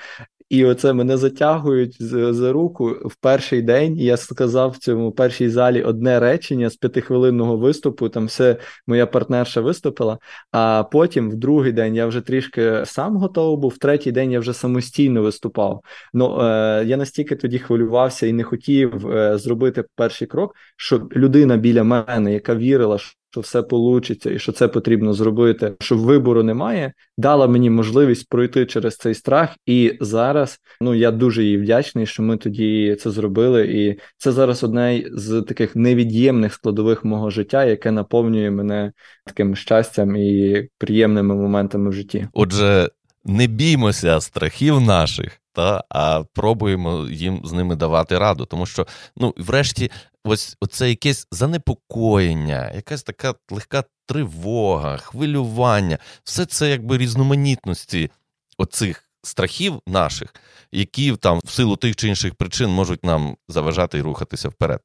І 0.49 0.65
оце 0.65 0.93
мене 0.93 1.17
затягують 1.17 2.03
за, 2.03 2.33
за 2.33 2.51
руку 2.51 2.95
в 3.05 3.15
перший 3.15 3.61
день. 3.61 3.97
Я 3.97 4.17
сказав 4.17 4.71
в 4.71 4.77
цьому 4.77 5.11
першій 5.11 5.49
залі 5.49 5.83
одне 5.83 6.19
речення 6.19 6.69
з 6.69 6.75
п'ятихвилинного 6.75 7.57
виступу. 7.57 8.09
Там 8.09 8.25
все 8.25 8.57
моя 8.87 9.05
партнерша 9.05 9.61
виступила. 9.61 10.17
А 10.51 10.83
потім, 10.91 11.31
в 11.31 11.35
другий 11.35 11.71
день, 11.71 11.95
я 11.95 12.05
вже 12.05 12.21
трішки 12.21 12.81
сам 12.85 13.17
готовий 13.17 13.57
був. 13.57 13.71
В 13.71 13.77
третій 13.77 14.11
день 14.11 14.31
я 14.31 14.39
вже 14.39 14.53
самостійно 14.53 15.21
виступав. 15.21 15.81
Ну 16.13 16.41
е, 16.41 16.83
я 16.85 16.97
настільки 16.97 17.35
тоді 17.35 17.59
хвилювався 17.59 18.27
і 18.27 18.33
не 18.33 18.43
хотів 18.43 19.07
е, 19.07 19.37
зробити 19.37 19.83
перший 19.95 20.27
крок, 20.27 20.55
щоб 20.77 21.13
людина 21.13 21.57
біля 21.57 21.83
мене, 21.83 22.33
яка 22.33 22.55
вірила, 22.55 22.97
що 23.35 23.41
все 23.41 23.61
получиться 23.61 24.31
і 24.31 24.39
що 24.39 24.51
це 24.51 24.67
потрібно 24.67 25.13
зробити, 25.13 25.73
що 25.79 25.97
вибору 25.97 26.43
немає, 26.43 26.93
дала 27.17 27.47
мені 27.47 27.69
можливість 27.69 28.29
пройти 28.29 28.65
через 28.65 28.97
цей 28.97 29.13
страх. 29.13 29.49
І 29.65 29.97
зараз 30.01 30.59
ну 30.81 30.93
я 30.93 31.11
дуже 31.11 31.43
їй 31.43 31.57
вдячний, 31.57 32.05
що 32.05 32.23
ми 32.23 32.37
тоді 32.37 32.97
це 33.01 33.11
зробили. 33.11 33.67
І 33.67 33.99
це 34.17 34.31
зараз 34.31 34.63
одне 34.63 35.03
з 35.11 35.41
таких 35.41 35.75
невід'ємних 35.75 36.53
складових 36.53 37.05
мого 37.05 37.29
життя, 37.29 37.65
яке 37.65 37.91
наповнює 37.91 38.51
мене 38.51 38.91
таким 39.25 39.55
щастям 39.55 40.15
і 40.15 40.67
приємними 40.77 41.35
моментами 41.35 41.89
в 41.89 41.93
житті. 41.93 42.27
Отже, 42.33 42.89
не 43.25 43.47
біймося 43.47 44.21
страхів 44.21 44.81
наших. 44.81 45.41
Та 45.53 45.83
а 45.89 46.23
пробуємо 46.33 47.07
їм 47.11 47.41
з 47.43 47.53
ними 47.53 47.75
давати 47.75 48.17
раду, 48.17 48.45
тому 48.45 48.65
що 48.65 48.87
ну, 49.17 49.33
врешті, 49.37 49.91
ось 50.25 50.57
оце 50.59 50.89
якесь 50.89 51.27
занепокоєння, 51.31 52.71
якась 52.75 53.03
така 53.03 53.35
легка 53.51 53.83
тривога, 54.05 54.97
хвилювання, 54.97 55.97
все 56.23 56.45
це 56.45 56.69
якби 56.69 56.97
різноманітності 56.97 58.11
оцих 58.57 59.09
страхів 59.23 59.79
наших, 59.87 60.35
які 60.71 61.15
там 61.15 61.39
в 61.45 61.49
силу 61.49 61.75
тих 61.75 61.95
чи 61.95 62.07
інших 62.07 62.35
причин 62.35 62.69
можуть 62.69 63.05
нам 63.05 63.37
заважати 63.47 63.97
і 63.97 64.01
рухатися 64.01 64.49
вперед. 64.49 64.81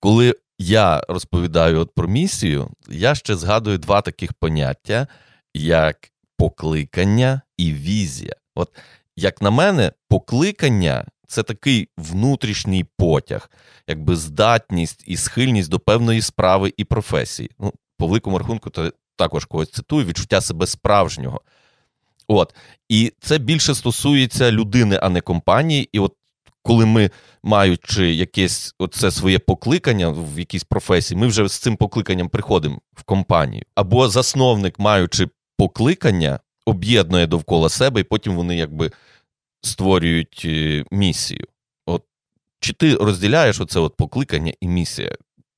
Коли 0.00 0.34
я 0.58 1.02
розповідаю 1.08 1.80
от 1.80 1.94
про 1.94 2.08
місію, 2.08 2.70
я 2.88 3.14
ще 3.14 3.36
згадую 3.36 3.78
два 3.78 4.00
таких 4.00 4.32
поняття, 4.32 5.06
як 5.54 6.10
покликання 6.36 7.40
і 7.56 7.72
візія. 7.72 8.36
От 8.54 8.70
як 9.16 9.42
на 9.42 9.50
мене, 9.50 9.92
покликання 10.08 11.04
це 11.26 11.42
такий 11.42 11.88
внутрішній 11.96 12.84
потяг, 12.96 13.50
якби 13.86 14.16
здатність 14.16 15.04
і 15.06 15.16
схильність 15.16 15.70
до 15.70 15.78
певної 15.78 16.22
справи 16.22 16.72
і 16.76 16.84
професії. 16.84 17.50
Ну, 17.58 17.72
По 17.98 18.06
великому 18.06 18.38
рахунку, 18.38 18.70
то 18.70 18.92
також 19.16 19.44
когось 19.44 19.70
цитую, 19.70 20.06
відчуття 20.06 20.40
себе 20.40 20.66
справжнього. 20.66 21.40
От. 22.28 22.54
І 22.88 23.12
це 23.20 23.38
більше 23.38 23.74
стосується 23.74 24.52
людини, 24.52 24.98
а 25.02 25.08
не 25.08 25.20
компанії. 25.20 25.88
І 25.92 25.98
от 25.98 26.12
коли 26.62 26.86
ми, 26.86 27.10
маючи 27.42 28.14
якесь 28.14 28.74
оце 28.78 29.10
своє 29.10 29.38
покликання 29.38 30.08
в 30.08 30.38
якійсь 30.38 30.64
професії, 30.64 31.20
ми 31.20 31.26
вже 31.26 31.48
з 31.48 31.58
цим 31.58 31.76
покликанням 31.76 32.28
приходимо 32.28 32.80
в 32.94 33.02
компанію. 33.02 33.62
Або 33.74 34.08
засновник, 34.08 34.78
маючи 34.78 35.28
покликання, 35.58 36.40
об'єднує 36.66 37.26
довкола 37.26 37.68
себе, 37.68 38.00
і 38.00 38.04
потім 38.04 38.36
вони 38.36 38.56
якби 38.56 38.90
створюють 39.66 40.42
е, 40.44 40.84
місію. 40.90 41.44
От 41.86 42.02
Чи 42.60 42.72
ти 42.72 42.94
розділяєш 42.94 43.60
оце 43.60 43.80
от 43.80 43.96
покликання 43.96 44.52
і 44.60 44.68
місія, 44.68 45.16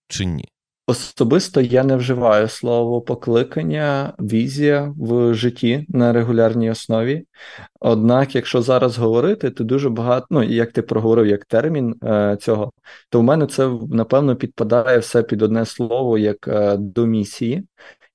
чи 0.09 0.25
ні? 0.25 0.49
Особисто 0.87 1.61
я 1.61 1.85
не 1.85 1.97
вживаю 1.97 2.49
слово 2.49 3.01
покликання, 3.01 4.15
візія 4.19 4.95
в 4.99 5.35
житті 5.35 5.87
на 5.89 6.13
регулярній 6.13 6.71
основі. 6.71 7.25
Однак, 7.81 8.35
якщо 8.35 8.63
зараз 8.63 8.99
говорити, 8.99 9.51
то 9.51 9.65
дуже 9.65 9.91
багато, 9.91 10.27
ну 10.31 10.43
як 10.43 10.73
ти 10.73 10.83
проговорив 10.83 11.27
як 11.27 11.45
термін 11.45 11.95
е, 12.05 12.37
цього, 12.41 12.73
то 13.11 13.21
в 13.21 13.23
мене 13.23 13.47
це 13.47 13.71
напевно 13.91 14.37
підпадає 14.37 14.99
все 14.99 15.23
під 15.23 15.43
одне 15.43 15.67
слово 15.67 16.19
як 16.19 16.49
е, 16.49 16.77
до 16.77 17.07
місії. 17.07 17.65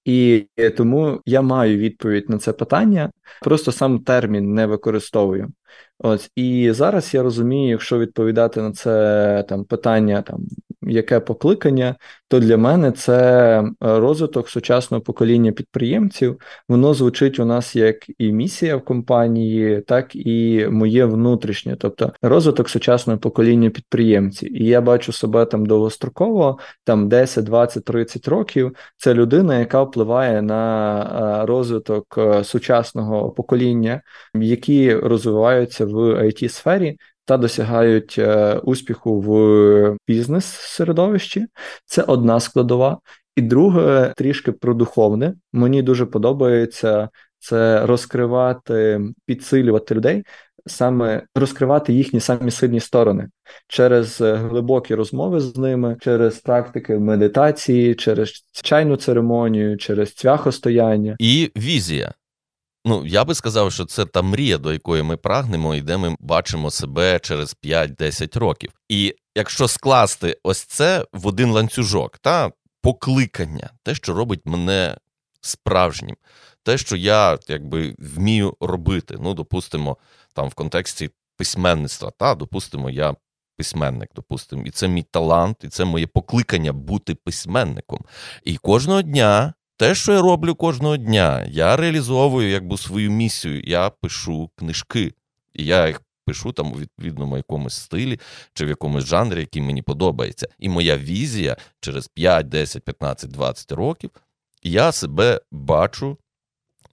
І 0.05 0.47
тому 0.77 1.21
я 1.25 1.41
маю 1.41 1.77
відповідь 1.77 2.29
на 2.29 2.37
це 2.37 2.53
питання, 2.53 3.11
просто 3.41 3.71
сам 3.71 3.99
термін 3.99 4.53
не 4.53 4.65
використовую. 4.65 5.49
Ось 5.99 6.31
і 6.35 6.71
зараз 6.71 7.13
я 7.13 7.23
розумію, 7.23 7.69
якщо 7.69 7.99
відповідати 7.99 8.61
на 8.61 8.71
це 8.71 9.45
там 9.49 9.65
питання, 9.65 10.21
там 10.21 10.39
яке 10.87 11.19
покликання, 11.19 11.95
то 12.27 12.39
для 12.39 12.57
мене 12.57 12.91
це 12.91 13.13
е, 13.61 13.73
розвиток 13.79 14.49
сучасного 14.49 15.03
покоління 15.03 15.51
підприємців. 15.51 16.39
Воно 16.69 16.93
звучить 16.93 17.39
у 17.39 17.45
нас 17.45 17.75
як 17.75 17.95
і 18.17 18.31
місія 18.31 18.75
в 18.75 18.85
компанії, 18.85 19.81
так 19.81 20.15
і 20.15 20.67
моє 20.71 21.05
внутрішнє, 21.05 21.75
тобто 21.79 22.13
розвиток 22.21 22.69
сучасного 22.69 23.19
покоління 23.19 23.69
підприємців. 23.69 24.61
І 24.61 24.65
я 24.65 24.81
бачу 24.81 25.11
себе 25.11 25.45
там 25.45 25.65
довгостроково, 25.65 26.59
там 26.83 27.09
10, 27.09 27.45
20, 27.45 27.83
30 27.85 28.27
років. 28.27 28.75
Це 28.97 29.13
людина, 29.13 29.59
яка 29.59 29.83
впливає 29.83 30.41
на 30.41 31.41
е, 31.41 31.45
розвиток 31.45 32.15
е, 32.17 32.43
сучасного 32.43 33.29
покоління, 33.31 34.01
які 34.33 34.95
розвиваються 34.95 35.85
в 35.85 35.95
it 35.97 36.49
сфері 36.49 36.97
та 37.25 37.37
досягають 37.37 38.15
е, 38.19 38.53
успіху 38.63 39.21
в 39.21 39.97
бізнес-середовищі. 40.07 41.47
Це 41.85 42.01
одна 42.01 42.39
складова. 42.39 42.97
І 43.35 43.41
друге, 43.41 44.13
трішки 44.17 44.51
про 44.51 44.73
духовне. 44.73 45.33
Мені 45.53 45.81
дуже 45.81 46.05
подобається 46.05 47.09
це 47.39 47.85
розкривати, 47.85 49.01
підсилювати 49.25 49.95
людей, 49.95 50.23
саме 50.65 51.23
розкривати 51.35 51.93
їхні 51.93 52.19
самі 52.19 52.51
сильні 52.51 52.79
сторони 52.79 53.29
через 53.67 54.21
глибокі 54.21 54.95
розмови 54.95 55.39
з 55.39 55.57
ними, 55.57 55.97
через 56.01 56.39
практики 56.39 56.99
медитації, 56.99 57.95
через 57.95 58.45
чайну 58.51 58.95
церемонію, 58.95 59.77
через 59.77 60.13
цвяхостояння 60.13 61.15
і 61.19 61.51
візія. 61.57 62.13
Ну, 62.85 63.05
я 63.05 63.25
би 63.25 63.35
сказав, 63.35 63.71
що 63.71 63.85
це 63.85 64.05
та 64.05 64.21
мрія, 64.21 64.57
до 64.57 64.73
якої 64.73 65.03
ми 65.03 65.17
прагнемо, 65.17 65.75
і 65.75 65.81
де 65.81 65.97
ми 65.97 66.15
бачимо 66.19 66.71
себе 66.71 67.19
через 67.19 67.55
5-10 67.63 68.39
років. 68.39 68.71
І 68.89 69.15
якщо 69.35 69.67
скласти 69.67 70.37
ось 70.43 70.63
це 70.63 71.05
в 71.13 71.27
один 71.27 71.51
ланцюжок, 71.51 72.17
та 72.17 72.51
покликання, 72.81 73.69
те, 73.83 73.95
що 73.95 74.13
робить 74.13 74.41
мене 74.45 74.97
справжнім, 75.41 76.15
те, 76.63 76.77
що 76.77 76.95
я 76.95 77.39
якби 77.47 77.95
вмію 77.99 78.57
робити. 78.59 79.17
Ну, 79.19 79.33
допустимо, 79.33 79.97
там 80.33 80.49
в 80.49 80.53
контексті 80.53 81.09
письменництва, 81.37 82.11
та 82.17 82.35
допустимо, 82.35 82.89
я 82.89 83.15
письменник, 83.57 84.09
допустимо, 84.15 84.63
і 84.65 84.71
це 84.71 84.87
мій 84.87 85.03
талант, 85.03 85.57
і 85.63 85.67
це 85.67 85.85
моє 85.85 86.07
покликання 86.07 86.73
бути 86.73 87.15
письменником. 87.15 88.05
І 88.43 88.57
кожного 88.57 89.01
дня 89.01 89.53
те, 89.83 89.95
що 89.95 90.11
я 90.13 90.21
роблю 90.21 90.55
кожного 90.55 90.97
дня, 90.97 91.45
я 91.49 91.75
реалізовую 91.77 92.49
якби 92.49 92.77
свою 92.77 93.11
місію. 93.11 93.61
Я 93.65 93.89
пишу 93.89 94.49
книжки, 94.55 95.13
і 95.53 95.65
я 95.65 95.87
їх 95.87 96.01
пишу 96.25 96.51
там 96.51 96.71
у 96.71 96.75
відповідному 96.75 97.37
якомусь 97.37 97.73
стилі 97.73 98.19
чи 98.53 98.65
в 98.65 98.69
якомусь 98.69 99.05
жанрі, 99.05 99.39
який 99.39 99.61
мені 99.61 99.81
подобається. 99.81 100.47
І 100.59 100.69
моя 100.69 100.97
візія 100.97 101.57
через 101.81 102.07
5, 102.07 102.47
10, 102.47 102.83
15, 102.83 103.31
20 103.31 103.71
років 103.71 104.11
я 104.63 104.91
себе 104.91 105.41
бачу 105.51 106.17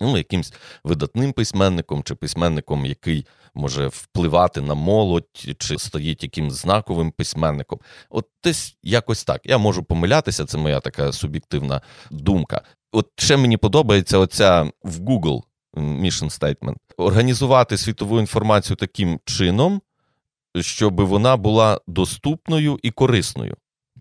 ну, 0.00 0.16
якимсь 0.16 0.52
видатним 0.84 1.32
письменником 1.32 2.02
чи 2.02 2.14
письменником, 2.14 2.86
який 2.86 3.26
може 3.54 3.86
впливати 3.86 4.60
на 4.60 4.74
молодь, 4.74 5.28
чи 5.58 5.78
стоїть 5.78 6.22
якимсь 6.22 6.54
знаковим 6.54 7.10
письменником. 7.10 7.80
От 8.10 8.26
десь 8.44 8.76
якось 8.82 9.24
так. 9.24 9.40
Я 9.44 9.58
можу 9.58 9.82
помилятися, 9.82 10.44
це 10.44 10.58
моя 10.58 10.80
така 10.80 11.12
суб'єктивна 11.12 11.80
думка. 12.10 12.62
От 12.92 13.08
ще 13.16 13.36
мені 13.36 13.56
подобається 13.56 14.18
оця 14.18 14.70
в 14.82 14.98
Google 14.98 15.42
mission 15.74 16.40
statement, 16.40 16.76
організувати 16.96 17.76
світову 17.76 18.20
інформацію 18.20 18.76
таким 18.76 19.20
чином, 19.24 19.80
щоб 20.60 21.00
вона 21.00 21.36
була 21.36 21.80
доступною 21.86 22.78
і 22.82 22.90
корисною. 22.90 23.56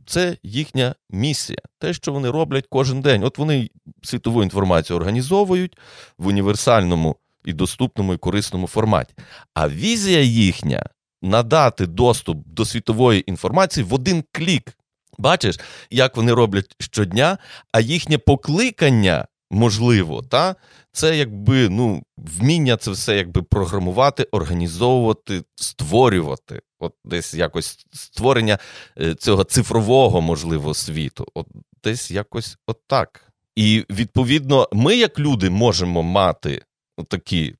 Це 0.05 0.37
їхня 0.43 0.95
місія, 1.09 1.59
те, 1.79 1.93
що 1.93 2.13
вони 2.13 2.29
роблять 2.29 2.65
кожен 2.69 3.01
день. 3.01 3.23
От 3.23 3.37
вони 3.37 3.69
світову 4.03 4.43
інформацію 4.43 4.97
організовують 4.97 5.77
в 6.17 6.27
універсальному 6.27 7.15
і 7.45 7.53
доступному 7.53 8.13
і 8.13 8.17
корисному 8.17 8.67
форматі. 8.67 9.13
А 9.53 9.69
візія 9.69 10.21
їхня 10.21 10.89
надати 11.21 11.87
доступ 11.87 12.47
до 12.47 12.65
світової 12.65 13.29
інформації 13.29 13.83
в 13.83 13.93
один 13.93 14.23
клік. 14.31 14.77
Бачиш, 15.19 15.59
як 15.89 16.17
вони 16.17 16.33
роблять 16.33 16.75
щодня, 16.79 17.37
а 17.71 17.79
їхнє 17.79 18.17
покликання 18.17 19.27
можливо, 19.51 20.21
та 20.21 20.55
це 20.91 21.17
якби 21.17 21.69
ну, 21.69 22.03
вміння 22.17 22.77
це 22.77 22.91
все 22.91 23.17
якби 23.17 23.41
програмувати, 23.41 24.27
організовувати, 24.31 25.43
створювати. 25.55 26.61
От 26.79 26.93
десь 27.05 27.33
якось 27.33 27.85
створення 27.93 28.57
е, 28.99 29.15
цього 29.15 29.43
цифрового 29.43 30.21
можливо 30.21 30.73
світу. 30.73 31.25
От 31.33 31.47
десь 31.83 32.11
якось 32.11 32.57
отак. 32.67 33.25
І 33.55 33.85
відповідно, 33.89 34.69
ми, 34.73 34.95
як 34.95 35.19
люди, 35.19 35.49
можемо 35.49 36.03
мати 36.03 36.63
такі 37.07 37.55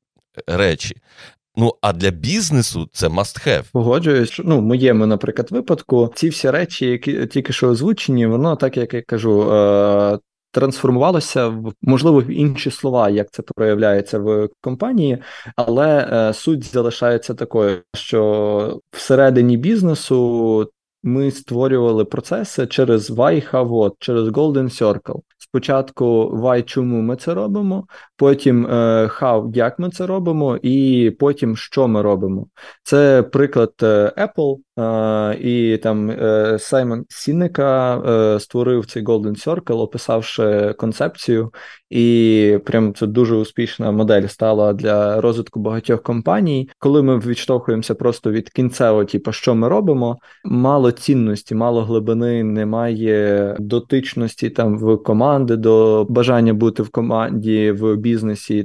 речі. 0.47 0.97
Ну, 1.59 1.73
а 1.81 1.93
для 1.93 2.11
бізнесу 2.11 2.89
це 2.91 3.07
must 3.07 3.47
have. 3.47 3.63
Погоджуюсь, 3.71 4.41
ну, 4.43 4.59
в 4.59 4.61
моєму, 4.61 5.05
наприклад, 5.05 5.51
випадку, 5.51 6.11
ці 6.15 6.29
всі 6.29 6.49
речі, 6.49 6.85
які 6.85 7.27
тільки 7.27 7.53
що 7.53 7.69
озвучені, 7.69 8.25
воно 8.25 8.55
так 8.55 8.77
як 8.77 8.93
я 8.93 9.01
кажу, 9.01 9.53
е, 9.53 10.19
трансформувалося 10.51 11.47
в 11.47 11.73
можливо 11.81 12.21
в 12.21 12.27
інші 12.27 12.71
слова, 12.71 13.09
як 13.09 13.31
це 13.31 13.41
проявляється 13.41 14.19
в 14.19 14.49
компанії, 14.61 15.17
але 15.55 16.09
е, 16.11 16.33
суть 16.33 16.63
залишається 16.63 17.33
такою, 17.33 17.81
що 17.93 18.79
всередині 18.91 19.57
бізнесу 19.57 20.69
ми 21.03 21.31
створювали 21.31 22.05
процеси 22.05 22.67
через 22.67 23.11
why, 23.11 23.51
how, 23.51 23.69
what, 23.69 23.91
через 23.99 24.27
Golden 24.27 24.81
Circle. 24.81 25.19
Спочатку 25.37 26.31
why, 26.33 26.63
чому 26.63 27.01
ми 27.01 27.15
це 27.15 27.33
робимо, 27.33 27.87
потім 28.19 28.65
е, 28.65 28.69
how, 29.05 29.55
як 29.55 29.79
ми 29.79 29.89
це 29.89 30.07
робимо, 30.07 30.59
і 30.61 31.11
потім 31.19 31.57
що 31.57 31.87
ми 31.87 32.01
робимо. 32.01 32.47
Це 32.83 33.23
приклад 33.23 33.73
е, 33.83 34.11
Apple, 34.17 34.57
е, 34.79 35.37
і 35.41 35.77
там 35.77 36.15
Саймон 36.59 37.05
Сінника 37.09 38.01
створив 38.39 38.85
цей 38.85 39.03
Golden 39.03 39.47
Circle, 39.47 39.79
описавши 39.79 40.73
концепцію, 40.77 41.51
і 41.89 42.57
прям 42.65 42.93
це 42.93 43.07
дуже 43.07 43.35
успішна 43.35 43.91
модель 43.91 44.27
стала 44.27 44.73
для 44.73 45.21
розвитку 45.21 45.59
багатьох 45.59 46.03
компаній. 46.03 46.69
Коли 46.79 47.01
ми 47.01 47.19
відштовхуємося 47.19 47.95
просто 47.95 48.31
від 48.31 48.49
кінцевого, 48.49 49.05
типу, 49.05 49.31
що 49.31 49.55
ми 49.55 49.67
робимо, 49.67 50.17
мало 50.45 50.91
цінності, 50.91 51.55
мало 51.55 51.83
глибини, 51.83 52.43
немає 52.43 53.55
дотичності 53.59 54.49
там 54.49 54.77
в 54.77 55.03
команди 55.03 55.55
до 55.55 56.05
бажання 56.09 56.53
бути 56.53 56.83
в 56.83 56.89
команді 56.89 57.71
в 57.71 57.95
бізнесі, 57.95 58.08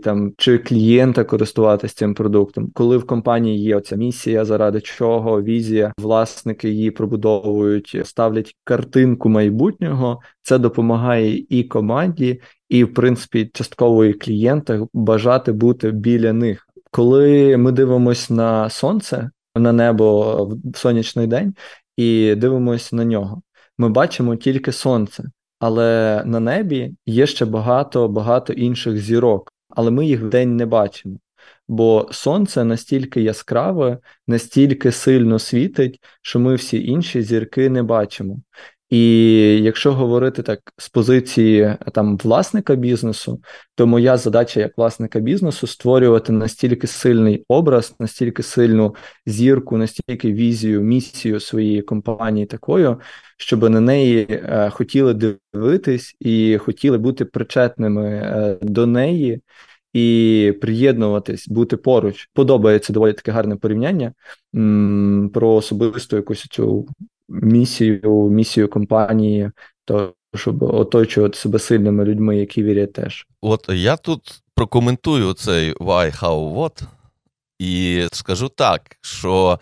там 0.02 0.32
чи 0.36 0.58
клієнта 0.58 1.24
користуватися 1.24 1.94
цим 1.94 2.14
продуктом, 2.14 2.70
коли 2.74 2.96
в 2.96 3.06
компанії 3.06 3.58
є 3.58 3.76
оця 3.76 3.96
місія, 3.96 4.44
заради 4.44 4.80
чого 4.80 5.42
візія, 5.42 5.92
власники 5.98 6.70
її 6.70 6.90
пробудовують, 6.90 8.00
ставлять 8.04 8.56
картинку 8.64 9.28
майбутнього. 9.28 10.20
Це 10.42 10.58
допомагає 10.58 11.44
і 11.48 11.64
команді, 11.64 12.40
і 12.68 12.84
в 12.84 12.94
принципі 12.94 13.50
частково 13.54 14.04
і 14.04 14.12
клієнта 14.12 14.86
бажати 14.92 15.52
бути 15.52 15.90
біля 15.90 16.32
них. 16.32 16.68
Коли 16.90 17.56
ми 17.56 17.72
дивимося 17.72 18.34
на 18.34 18.70
сонце, 18.70 19.30
на 19.54 19.72
небо 19.72 20.44
в 20.64 20.78
сонячний 20.78 21.26
день 21.26 21.54
і 21.96 22.34
дивимося 22.34 22.96
на 22.96 23.04
нього, 23.04 23.42
ми 23.78 23.88
бачимо 23.88 24.36
тільки 24.36 24.72
сонце. 24.72 25.24
Але 25.66 26.22
на 26.26 26.40
небі 26.40 26.94
є 27.06 27.26
ще 27.26 27.44
багато 27.44 28.08
багато 28.08 28.52
інших 28.52 28.96
зірок, 28.96 29.52
але 29.68 29.90
ми 29.90 30.06
їх 30.06 30.22
в 30.22 30.28
день 30.28 30.56
не 30.56 30.66
бачимо. 30.66 31.16
Бо 31.68 32.08
сонце 32.12 32.64
настільки 32.64 33.22
яскраве, 33.22 33.98
настільки 34.26 34.92
сильно 34.92 35.38
світить, 35.38 36.00
що 36.22 36.40
ми 36.40 36.54
всі 36.54 36.86
інші 36.86 37.22
зірки 37.22 37.70
не 37.70 37.82
бачимо. 37.82 38.40
І 38.90 39.02
якщо 39.62 39.94
говорити 39.94 40.42
так 40.42 40.60
з 40.78 40.88
позиції 40.88 41.76
там 41.92 42.16
власника 42.16 42.74
бізнесу, 42.74 43.40
то 43.74 43.86
моя 43.86 44.16
задача 44.16 44.60
як 44.60 44.78
власника 44.78 45.20
бізнесу 45.20 45.66
створювати 45.66 46.32
настільки 46.32 46.86
сильний 46.86 47.44
образ, 47.48 47.94
настільки 47.98 48.42
сильну 48.42 48.94
зірку, 49.26 49.76
настільки 49.76 50.32
візію, 50.32 50.80
місію 50.80 51.40
своєї 51.40 51.82
компанії 51.82 52.46
такою, 52.46 53.00
щоб 53.38 53.70
на 53.70 53.80
неї 53.80 54.26
е, 54.30 54.70
хотіли 54.70 55.36
дивитись 55.54 56.16
і 56.20 56.58
хотіли 56.58 56.98
бути 56.98 57.24
причетними 57.24 58.06
е, 58.06 58.58
до 58.62 58.86
неї. 58.86 59.40
І 59.92 60.54
приєднуватись, 60.60 61.48
бути 61.48 61.76
поруч 61.76 62.30
подобається 62.32 62.92
доволі 62.92 63.12
таке 63.12 63.32
гарне 63.32 63.56
порівняння 63.56 64.12
м, 64.54 65.30
про 65.34 65.54
особисту 65.54 66.16
якусь 66.16 66.42
цю 66.42 66.86
місію, 67.28 68.28
місію 68.30 68.68
компанії, 68.68 69.50
то 69.84 70.14
щоб 70.34 70.62
оточувати 70.62 71.38
себе 71.38 71.58
сильними 71.58 72.04
людьми, 72.04 72.36
які 72.36 72.62
вірять 72.62 72.92
теж. 72.92 73.26
От 73.40 73.66
я 73.68 73.96
тут 73.96 74.42
прокоментую 74.54 75.32
цей 75.32 75.72
why, 75.74 76.22
how, 76.22 76.54
what, 76.54 76.82
і 77.58 78.06
скажу 78.12 78.48
так, 78.48 78.96
що 79.00 79.58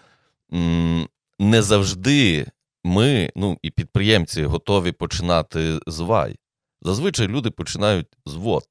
м, 0.53 1.09
не 1.39 1.63
завжди 1.63 2.47
ми, 2.85 3.31
ну 3.37 3.59
і 3.63 3.71
підприємці, 3.71 4.45
готові 4.45 4.93
починати 4.93 5.79
з 5.87 6.01
why. 6.01 6.37
Зазвичай 6.83 7.29
люди 7.29 7.51
починають 7.51 8.07
з 8.27 8.35
what. 8.35 8.63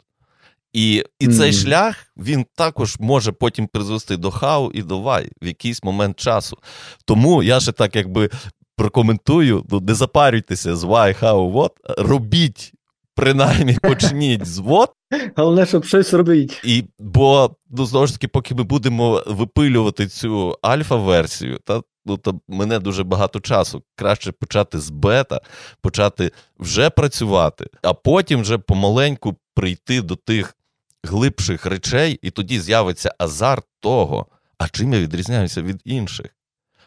І 0.74 1.04
і 1.20 1.28
mm. 1.28 1.38
цей 1.38 1.54
шлях 1.54 1.96
він 2.18 2.46
також 2.56 2.98
може 3.00 3.32
потім 3.32 3.68
призвести 3.68 4.18
до 4.18 4.32
хау 4.32 4.72
і 4.72 4.82
до 4.82 5.00
вай 5.00 5.30
в 5.42 5.48
якийсь 5.48 5.84
момент 5.84 6.20
часу. 6.20 6.58
Тому 7.06 7.44
я 7.44 7.60
ще 7.60 7.72
так 7.72 7.96
якби 7.96 8.30
прокоментую, 8.76 9.66
ну 9.70 9.80
не 9.80 9.94
запарюйтеся 9.94 10.76
з 10.76 10.84
why, 10.84 11.24
how, 11.24 11.54
what, 11.54 11.72
робіть, 11.98 12.74
принаймні 13.16 13.78
почніть 13.82 14.46
з 14.46 14.60
what. 14.60 14.88
Головне, 15.36 15.66
щоб 15.66 15.86
щось 15.86 16.14
робить. 16.14 16.62
І, 16.64 16.84
Бо, 17.00 17.56
ну, 17.70 17.86
знову 17.86 18.08
ж 18.08 18.14
таки, 18.14 18.28
поки 18.28 18.56
ми 18.56 18.64
будемо 18.64 19.24
випилювати 19.28 20.08
цю 20.08 20.58
альфа-версію, 20.62 21.60
та 21.64 21.82
ну, 22.06 22.18
то 22.18 22.40
мене 22.48 22.80
дуже 22.80 23.04
багато 23.04 23.40
часу. 23.40 23.84
Краще 23.96 24.32
почати 24.32 24.80
з 24.80 24.90
бета, 24.90 25.42
почати 25.82 26.32
вже 26.60 26.90
працювати, 26.90 27.68
а 27.82 27.94
потім 27.94 28.42
вже 28.42 28.58
помаленьку 28.58 29.36
прийти 29.56 30.02
до 30.02 30.16
тих 30.16 30.56
глибших 31.04 31.66
речей, 31.66 32.20
і 32.22 32.32
тоді 32.32 32.60
з'явиться 32.60 33.16
азарт 33.18 33.66
того, 33.80 34.28
а 34.58 34.70
чим 34.70 34.94
я 34.94 35.00
відрізняюся 35.00 35.62
від 35.62 35.82
інших. 35.86 36.36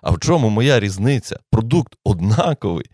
А 0.04 0.10
в 0.10 0.18
чому 0.18 0.50
моя 0.50 0.80
різниця? 0.80 1.38
Продукт 1.50 1.94
однаковий, 2.04 2.86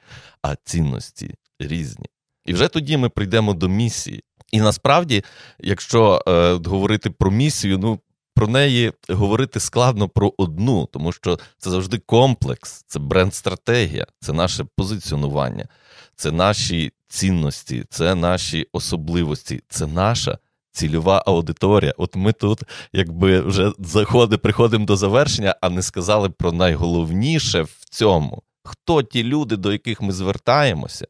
а 0.43 0.55
цінності 0.65 1.35
різні. 1.59 2.07
І 2.45 2.53
вже 2.53 2.69
тоді 2.69 2.97
ми 2.97 3.09
прийдемо 3.09 3.55
до 3.55 3.69
місії. 3.69 4.23
І 4.53 4.61
насправді, 4.61 5.25
якщо 5.61 6.23
е, 6.29 6.53
говорити 6.69 7.11
про 7.11 7.31
місію, 7.31 7.79
ну 7.79 8.01
про 8.35 8.49
неї 8.49 8.93
говорити 9.09 9.61
складно 9.61 10.09
про 10.09 10.33
одну, 10.39 10.89
тому 10.93 11.13
що 11.13 11.39
це 11.59 11.71
завжди 11.71 11.99
комплекс, 11.99 12.85
це 12.87 12.99
бренд-стратегія, 12.99 14.07
це 14.21 14.33
наше 14.33 14.65
позиціонування, 14.77 15.69
це 16.17 16.33
наші 16.33 16.93
цінності, 17.09 17.85
це 17.91 18.15
наші 18.15 18.67
особливості, 18.73 19.63
це 19.69 19.87
наша 19.87 20.39
цільова 20.73 21.23
аудиторія. 21.27 21.95
От 21.97 22.17
ми 22.17 22.33
тут, 22.33 22.63
якби 22.93 23.41
вже 23.41 23.73
заходи, 23.79 24.39
приходимо 24.39 24.85
до 24.85 24.97
завершення, 24.97 25.55
а 25.61 25.71
не 25.71 25.83
сказали 25.83 26.31
про 26.31 26.53
найголовніше 26.53 27.63
в 27.63 27.85
цьому, 27.91 28.43
хто 28.65 29.03
ті 29.03 29.25
люди, 29.25 29.57
до 29.57 29.73
яких 29.73 30.03
ми 30.03 30.13
звертаємося. 30.13 31.07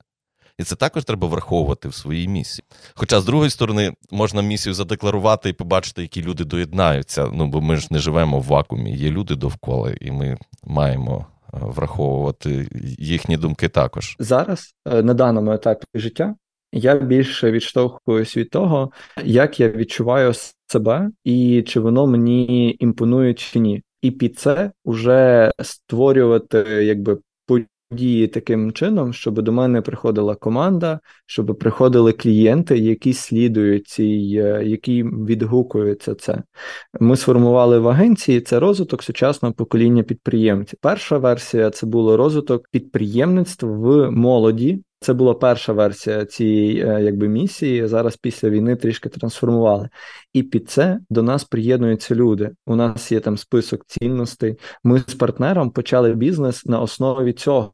І 0.60 0.64
це 0.64 0.76
також 0.76 1.04
треба 1.04 1.28
враховувати 1.28 1.88
в 1.88 1.94
своїй 1.94 2.28
місії. 2.28 2.64
Хоча, 2.94 3.20
з 3.20 3.24
другої 3.24 3.50
сторони, 3.50 3.92
можна 4.10 4.42
місію 4.42 4.74
задекларувати 4.74 5.48
і 5.48 5.52
побачити, 5.52 6.02
які 6.02 6.22
люди 6.22 6.44
доєднаються. 6.44 7.28
Ну 7.32 7.46
бо 7.46 7.60
ми 7.60 7.76
ж 7.76 7.88
не 7.90 7.98
живемо 7.98 8.40
в 8.40 8.42
вакуумі, 8.42 8.96
є 8.96 9.10
люди 9.10 9.34
довкола, 9.34 9.92
і 10.00 10.10
ми 10.10 10.38
маємо 10.64 11.26
е, 11.54 11.58
враховувати 11.60 12.68
їхні 12.98 13.36
думки 13.36 13.68
також. 13.68 14.16
Зараз 14.18 14.74
е, 14.86 15.02
на 15.02 15.14
даному 15.14 15.52
етапі 15.52 15.84
життя 15.94 16.34
я 16.72 16.96
більше 16.96 17.50
відштовхуюсь 17.50 18.36
від 18.36 18.50
того, 18.50 18.90
як 19.24 19.60
я 19.60 19.68
відчуваю 19.68 20.32
себе 20.66 21.10
і 21.24 21.62
чи 21.62 21.80
воно 21.80 22.06
мені 22.06 22.76
імпонує 22.78 23.34
чи 23.34 23.58
ні. 23.58 23.82
І 24.02 24.10
під 24.10 24.38
це 24.38 24.72
вже 24.84 25.52
створювати 25.62 26.58
якби 26.84 27.18
взаємодії 27.90 28.28
таким 28.28 28.72
чином, 28.72 29.12
щоб 29.12 29.42
до 29.42 29.52
мене 29.52 29.80
приходила 29.80 30.34
команда, 30.34 31.00
щоб 31.26 31.58
приходили 31.58 32.12
клієнти, 32.12 32.78
які 32.78 33.12
слідують 33.12 33.88
цій, 33.88 34.42
е, 34.44 34.64
які 34.64 35.02
відгукуються 35.04 36.14
це. 36.14 36.42
Ми 37.00 37.16
сформували 37.16 37.78
в 37.78 37.88
агенції 37.88 38.40
це 38.40 38.60
розвиток 38.60 39.02
сучасного 39.02 39.54
покоління 39.54 40.02
підприємців. 40.02 40.78
Перша 40.82 41.18
версія 41.18 41.70
це 41.70 41.86
було 41.86 42.16
розвиток 42.16 42.68
підприємництва 42.70 43.68
в 43.68 44.10
молоді. 44.10 44.82
Це 45.02 45.12
була 45.12 45.34
перша 45.34 45.72
версія 45.72 46.24
цієї 46.24 46.80
е, 46.80 47.02
якби 47.02 47.28
місії. 47.28 47.86
Зараз 47.86 48.16
після 48.16 48.50
війни 48.50 48.76
трішки 48.76 49.08
трансформували. 49.08 49.88
І 50.32 50.42
під 50.42 50.70
це 50.70 51.00
до 51.10 51.22
нас 51.22 51.44
приєднуються 51.44 52.14
люди. 52.14 52.50
У 52.66 52.76
нас 52.76 53.12
є 53.12 53.20
там 53.20 53.38
список 53.38 53.84
цінностей. 53.86 54.56
Ми 54.84 55.04
з 55.06 55.14
партнером 55.14 55.70
почали 55.70 56.14
бізнес 56.14 56.66
на 56.66 56.80
основі 56.80 57.32
цього. 57.32 57.72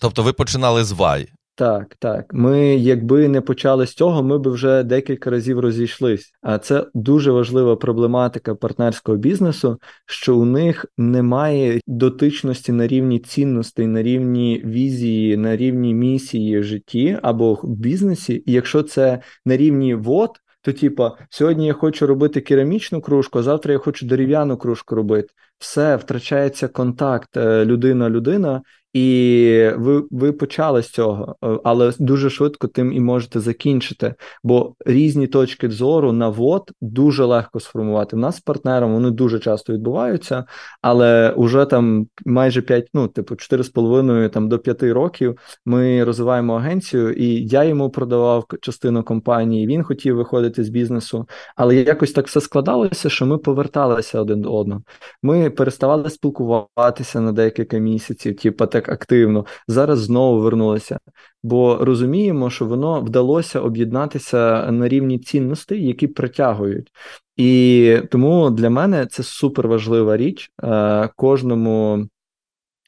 Тобто, 0.00 0.22
ви 0.22 0.32
починали 0.32 0.84
з 0.84 0.92
Вай. 0.92 1.28
Так, 1.60 1.96
так. 1.98 2.34
Ми, 2.34 2.76
якби 2.76 3.28
не 3.28 3.40
почали 3.40 3.86
з 3.86 3.94
цього, 3.94 4.22
ми 4.22 4.38
б 4.38 4.48
вже 4.48 4.82
декілька 4.82 5.30
разів 5.30 5.60
розійшлись. 5.60 6.32
А 6.42 6.58
це 6.58 6.86
дуже 6.94 7.30
важлива 7.30 7.76
проблематика 7.76 8.54
партнерського 8.54 9.18
бізнесу, 9.18 9.78
що 10.06 10.36
у 10.36 10.44
них 10.44 10.86
немає 10.98 11.80
дотичності 11.86 12.72
на 12.72 12.86
рівні 12.86 13.18
цінностей, 13.18 13.86
на 13.86 14.02
рівні 14.02 14.62
візії, 14.64 15.36
на 15.36 15.56
рівні 15.56 15.94
місії 15.94 16.58
в 16.58 16.64
житті 16.64 17.18
або 17.22 17.54
в 17.54 17.76
бізнесі. 17.76 18.42
І 18.46 18.52
якщо 18.52 18.82
це 18.82 19.22
на 19.44 19.56
рівні 19.56 19.94
вот. 19.94 20.30
То, 20.62 20.72
типа, 20.72 21.16
сьогодні 21.30 21.66
я 21.66 21.72
хочу 21.72 22.06
робити 22.06 22.40
керамічну 22.40 23.00
кружку, 23.00 23.38
а 23.38 23.42
завтра 23.42 23.72
я 23.72 23.78
хочу 23.78 24.06
дерев'яну 24.06 24.56
кружку 24.56 24.94
робити. 24.94 25.28
Все 25.58 25.96
втрачається 25.96 26.68
контакт 26.68 27.36
е, 27.36 27.64
людина-людина, 27.64 28.62
і 28.92 29.70
ви 29.76 30.02
ви 30.10 30.32
почали 30.32 30.82
з 30.82 30.90
цього, 30.90 31.36
е, 31.44 31.58
але 31.64 31.92
дуже 31.98 32.30
швидко 32.30 32.68
тим 32.68 32.92
і 32.92 33.00
можете 33.00 33.40
закінчити. 33.40 34.14
Бо 34.42 34.74
різні 34.86 35.26
точки 35.26 35.70
зору 35.70 36.12
на 36.12 36.28
вод 36.28 36.70
дуже 36.80 37.24
легко 37.24 37.60
сформувати. 37.60 38.16
В 38.16 38.18
нас 38.18 38.36
з 38.36 38.40
партнером 38.40 38.92
вони 38.92 39.10
дуже 39.10 39.38
часто 39.38 39.72
відбуваються, 39.72 40.44
але 40.82 41.30
уже 41.30 41.64
там 41.64 42.06
майже 42.26 42.62
5, 42.62 42.88
ну 42.94 43.08
типу 43.08 43.34
4,5 43.34 44.30
там 44.30 44.48
до 44.48 44.58
5 44.58 44.82
років 44.82 45.38
ми 45.66 46.04
розвиваємо 46.04 46.54
агенцію, 46.54 47.12
і 47.12 47.46
я 47.46 47.64
йому 47.64 47.90
продавав 47.90 48.44
частину 48.60 49.02
компанії. 49.02 49.66
Він 49.66 49.82
хотів 49.82 50.16
виходити 50.16 50.64
з 50.64 50.68
бізнесу, 50.68 51.28
але 51.56 51.76
якось 51.76 52.12
так 52.12 52.26
все 52.26 52.40
складалося, 52.40 53.10
що 53.10 53.26
ми 53.26 53.38
поверталися 53.38 54.20
один 54.20 54.40
до 54.40 54.56
одного. 54.56 54.82
Ми 55.22 55.50
переставали 55.50 56.10
спілкуватися 56.10 57.20
на 57.20 57.32
декілька 57.32 57.78
місяців, 57.78 58.36
типу, 58.36 58.66
так 58.80 58.88
активно. 58.88 59.46
Зараз 59.68 59.98
знову 59.98 60.40
вернулися, 60.40 60.98
бо 61.42 61.78
розуміємо, 61.80 62.50
що 62.50 62.66
воно 62.66 63.00
вдалося 63.00 63.60
об'єднатися 63.60 64.72
на 64.72 64.88
рівні 64.88 65.18
цінностей, 65.18 65.86
які 65.86 66.06
притягують. 66.06 66.92
І 67.36 67.98
тому 68.10 68.50
для 68.50 68.70
мене 68.70 69.06
це 69.06 69.22
супер 69.22 69.68
важлива 69.68 70.16
річ 70.16 70.50
е, 70.62 71.08
кожному. 71.16 72.06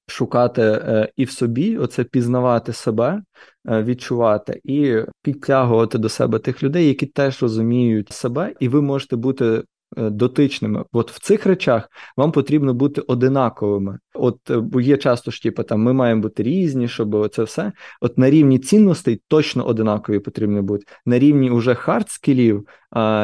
Шукати 0.06 0.62
е, 0.62 1.12
і 1.16 1.24
в 1.24 1.30
собі, 1.30 1.78
оце 1.78 2.04
пізнавати 2.04 2.72
себе, 2.72 3.22
е, 3.68 3.82
відчувати 3.82 4.60
і 4.64 4.96
підтягувати 5.22 5.98
до 5.98 6.08
себе 6.08 6.38
тих 6.38 6.62
людей, 6.62 6.88
які 6.88 7.06
теж 7.06 7.42
розуміють 7.42 8.12
себе, 8.12 8.54
і 8.60 8.68
ви 8.68 8.82
можете 8.82 9.16
бути 9.16 9.62
дотичними. 9.96 10.84
От 10.92 11.10
в 11.12 11.20
цих 11.20 11.46
речах 11.46 11.88
вам 12.16 12.32
потрібно 12.32 12.74
бути 12.74 13.00
одинаковими. 13.00 13.98
От 14.14 14.50
е, 14.50 14.56
бо 14.56 14.80
є 14.80 14.96
часто 14.96 15.30
ж 15.30 15.42
типу, 15.42 15.62
там 15.62 15.82
ми 15.82 15.92
маємо 15.92 16.22
бути 16.22 16.42
різні, 16.42 16.88
щоб 16.88 17.28
це 17.34 17.42
все. 17.42 17.72
От 18.00 18.18
на 18.18 18.30
рівні 18.30 18.58
цінностей 18.58 19.22
точно 19.28 19.66
одинакові 19.66 20.18
потрібно 20.18 20.62
бути. 20.62 20.84
На 21.06 21.18
рівні 21.18 21.50
уже 21.50 21.74
hard 21.74 22.10
skill 22.10 22.50
ів 22.50 22.66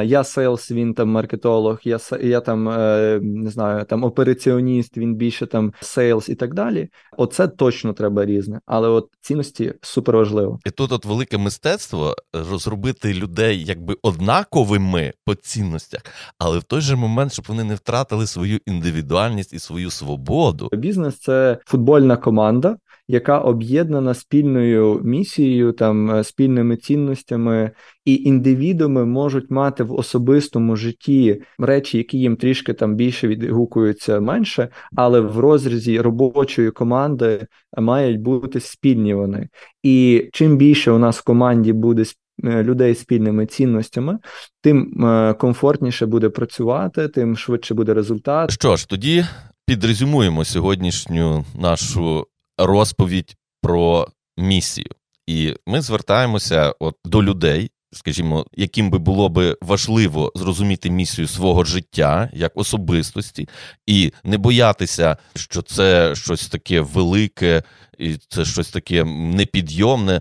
я 0.04 0.24
sales, 0.24 0.70
він 0.70 0.94
там 0.94 1.08
маркетолог, 1.08 1.78
я 1.84 1.98
я 2.22 2.40
там 2.40 2.68
е, 2.68 3.20
не 3.22 3.50
знаю, 3.50 3.84
там 3.84 4.04
операціоніст, 4.04 4.96
він 4.96 5.14
більше 5.14 5.46
там 5.46 5.72
sales 5.80 6.28
і 6.28 6.34
так 6.34 6.54
далі. 6.54 6.88
Оце 7.16 7.48
точно 7.48 7.92
треба 7.92 8.26
різне, 8.26 8.60
але 8.66 8.88
от 8.88 9.08
цінності 9.20 9.74
супер 9.82 10.16
важливо. 10.16 10.58
І 10.66 10.70
тут 10.70 10.92
от 10.92 11.04
велике 11.04 11.38
мистецтво 11.38 12.16
розробити 12.32 13.14
людей 13.14 13.64
якби 13.64 13.96
однаковими 14.02 15.12
по 15.24 15.34
цінностях, 15.34 16.02
але 16.38 16.58
в 16.58 16.62
той 16.62 16.80
же 16.80 16.96
момент, 16.96 17.32
щоб 17.32 17.44
вони 17.48 17.64
не 17.64 17.74
втратили 17.74 18.26
свою 18.26 18.58
індивідуальність 18.66 19.52
і 19.52 19.58
свою 19.58 19.90
свободу. 19.90 20.68
Бізнес 20.78 21.18
це 21.18 21.58
футбольна 21.66 22.16
команда 22.16 22.76
яка 23.08 23.38
об'єднана 23.38 24.14
спільною 24.14 25.00
місією, 25.04 25.72
там 25.72 26.10
е, 26.10 26.24
спільними 26.24 26.76
цінностями, 26.76 27.70
і 28.04 28.14
індивідуми 28.14 29.04
можуть 29.04 29.50
мати 29.50 29.84
в 29.84 29.92
особистому 29.92 30.76
житті 30.76 31.42
речі, 31.58 31.98
які 31.98 32.18
їм 32.18 32.36
трішки 32.36 32.72
там 32.72 32.94
більше 32.94 33.28
відгукуються 33.28 34.20
менше, 34.20 34.68
але 34.96 35.20
в 35.20 35.38
розрізі 35.38 36.00
робочої 36.00 36.70
команди 36.70 37.46
мають 37.78 38.20
бути 38.20 38.60
спільні 38.60 39.14
вони. 39.14 39.48
І 39.82 40.28
чим 40.32 40.56
більше 40.56 40.90
у 40.90 40.98
нас 40.98 41.18
в 41.18 41.24
команді 41.24 41.72
буде 41.72 42.04
е, 42.44 42.62
людей 42.62 42.94
спільними 42.94 43.46
цінностями, 43.46 44.18
тим 44.62 45.04
е, 45.04 45.34
комфортніше 45.34 46.06
буде 46.06 46.28
працювати, 46.28 47.08
тим 47.08 47.36
швидше 47.36 47.74
буде 47.74 47.94
результат. 47.94 48.50
Що 48.50 48.76
ж, 48.76 48.88
тоді 48.88 49.24
підрезюмуємо 49.68 50.44
сьогоднішню 50.44 51.44
нашу 51.54 52.26
розповідь 52.58 53.36
про 53.62 54.08
місію. 54.36 54.90
І 55.26 55.54
ми 55.66 55.80
звертаємося 55.80 56.74
от 56.78 56.96
до 57.04 57.22
людей, 57.22 57.70
скажімо, 57.92 58.46
яким 58.56 58.90
би 58.90 58.98
було 58.98 59.28
би 59.28 59.56
важливо 59.62 60.32
зрозуміти 60.34 60.90
місію 60.90 61.28
свого 61.28 61.64
життя 61.64 62.30
як 62.32 62.52
особистості, 62.54 63.48
і 63.86 64.12
не 64.24 64.38
боятися, 64.38 65.16
що 65.36 65.62
це 65.62 66.14
щось 66.14 66.48
таке 66.48 66.80
велике, 66.80 67.62
і 67.98 68.16
це 68.28 68.44
щось 68.44 68.70
таке 68.70 69.04
непідйомне. 69.04 70.20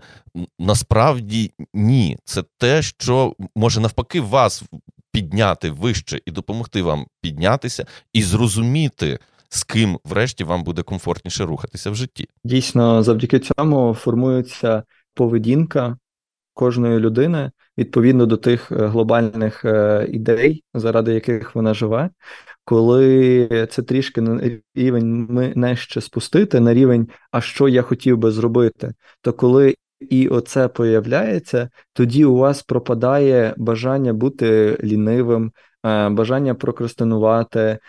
Насправді 0.59 1.51
ні, 1.73 2.17
це 2.25 2.43
те, 2.57 2.81
що 2.81 3.35
може 3.55 3.79
навпаки 3.79 4.21
вас 4.21 4.63
підняти 5.11 5.71
вище 5.71 6.19
і 6.25 6.31
допомогти 6.31 6.81
вам 6.81 7.07
піднятися 7.21 7.85
і 8.13 8.23
зрозуміти 8.23 9.19
з 9.49 9.63
ким, 9.63 9.99
врешті, 10.05 10.43
вам 10.43 10.63
буде 10.63 10.83
комфортніше 10.83 11.45
рухатися 11.45 11.91
в 11.91 11.95
житті. 11.95 12.27
Дійсно, 12.43 13.03
завдяки 13.03 13.39
цьому 13.39 13.93
формується 13.93 14.83
поведінка 15.13 15.97
кожної 16.53 16.99
людини 16.99 17.51
відповідно 17.77 18.25
до 18.25 18.37
тих 18.37 18.71
е, 18.71 18.75
глобальних 18.75 19.65
е, 19.65 20.07
ідей, 20.11 20.63
заради 20.73 21.13
яких 21.13 21.55
вона 21.55 21.73
живе. 21.73 22.09
Коли 22.65 23.67
це 23.71 23.83
трішки 23.83 24.21
на 24.21 24.59
рівень 24.75 25.27
ми 25.29 25.53
нижче 25.55 26.01
спустити 26.01 26.59
на 26.59 26.73
рівень, 26.73 27.07
а 27.31 27.41
що 27.41 27.67
я 27.67 27.81
хотів 27.81 28.17
би 28.17 28.31
зробити, 28.31 28.93
то 29.21 29.33
коли 29.33 29.75
і 29.99 30.27
оце 30.27 30.67
появляється, 30.67 31.69
тоді 31.93 32.25
у 32.25 32.35
вас 32.35 32.63
пропадає 32.63 33.53
бажання 33.57 34.13
бути 34.13 34.77
лінивим, 34.83 35.51
Е, 35.87 36.09
бажання 36.09 36.55
прокрастинувати. 36.55 37.79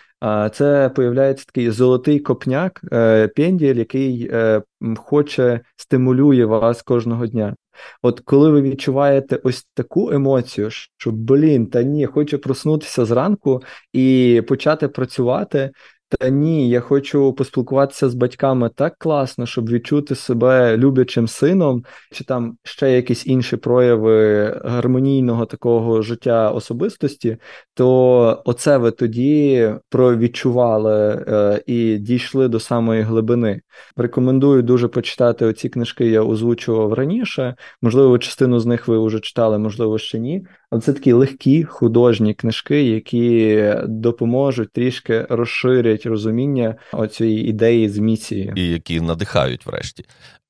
Це 0.53 0.91
появляється 0.95 1.45
такий 1.45 1.71
золотий 1.71 2.19
копняк, 2.19 2.81
е, 2.91 3.27
пенділь, 3.27 3.75
який 3.75 4.29
е, 4.33 4.61
хоче 4.97 5.59
стимулює 5.75 6.45
вас 6.45 6.81
кожного 6.81 7.27
дня. 7.27 7.55
От 8.01 8.19
коли 8.19 8.51
ви 8.51 8.61
відчуваєте 8.61 9.39
ось 9.43 9.67
таку 9.73 10.11
емоцію, 10.11 10.69
що 10.69 11.11
блін, 11.11 11.67
та 11.67 11.83
ні, 11.83 12.05
хочу 12.05 12.39
проснутися 12.39 13.05
зранку 13.05 13.61
і 13.93 14.41
почати 14.47 14.87
працювати, 14.87 15.71
та 16.09 16.29
ні, 16.29 16.69
я 16.69 16.79
хочу 16.79 17.33
поспілкуватися 17.33 18.09
з 18.09 18.15
батьками 18.15 18.69
так 18.75 18.95
класно, 18.97 19.45
щоб 19.45 19.69
відчути 19.69 20.15
себе 20.15 20.77
люблячим 20.77 21.27
сином, 21.27 21.83
чи 22.11 22.23
там 22.23 22.57
ще 22.63 22.91
якісь 22.91 23.27
інші 23.27 23.57
прояви 23.57 24.45
гармонійного 24.65 25.45
такого 25.45 26.01
життя 26.01 26.51
особистості, 26.51 27.37
то 27.73 28.41
оце 28.45 28.77
ви 28.77 28.91
тоді 28.91 29.69
провідчували 29.89 31.25
е, 31.27 31.61
і 31.65 31.97
дійшли 31.97 32.47
до 32.47 32.59
самої 32.59 33.01
глибини. 33.01 33.61
Рекомендую 33.95 34.63
дуже 34.63 34.87
почитати 34.87 35.45
оці 35.45 35.69
книжки, 35.69 36.07
я 36.07 36.21
озвучував 36.21 36.93
раніше. 36.93 37.55
Можливо, 37.81 38.17
частину 38.17 38.59
з 38.59 38.65
них 38.65 38.87
ви 38.87 39.05
вже 39.05 39.19
читали, 39.19 39.57
можливо, 39.57 39.97
ще 39.97 40.19
ні. 40.19 40.45
Але 40.69 40.81
це 40.81 40.93
такі 40.93 41.13
легкі 41.13 41.63
художні 41.63 42.33
книжки, 42.33 42.83
які 42.83 43.65
допоможуть 43.87 44.71
трішки 44.71 45.25
розширять 45.29 45.98
розуміння 46.05 46.75
оцієї 46.91 47.47
ідеї 47.47 47.89
з 47.89 47.97
місією. 47.97 48.53
і 48.55 48.67
які 48.67 49.01
надихають 49.01 49.65
врешті. 49.65 50.05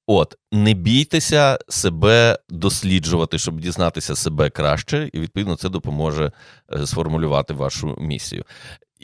От, 0.07 0.35
не 0.51 0.73
бійтеся 0.73 1.59
себе 1.67 2.39
досліджувати, 2.49 3.37
щоб 3.37 3.59
дізнатися 3.59 4.15
себе 4.15 4.49
краще, 4.49 5.09
і 5.13 5.19
відповідно 5.19 5.55
це 5.55 5.69
допоможе 5.69 6.31
е, 6.73 6.87
сформулювати 6.87 7.53
вашу 7.53 7.97
місію. 7.99 8.43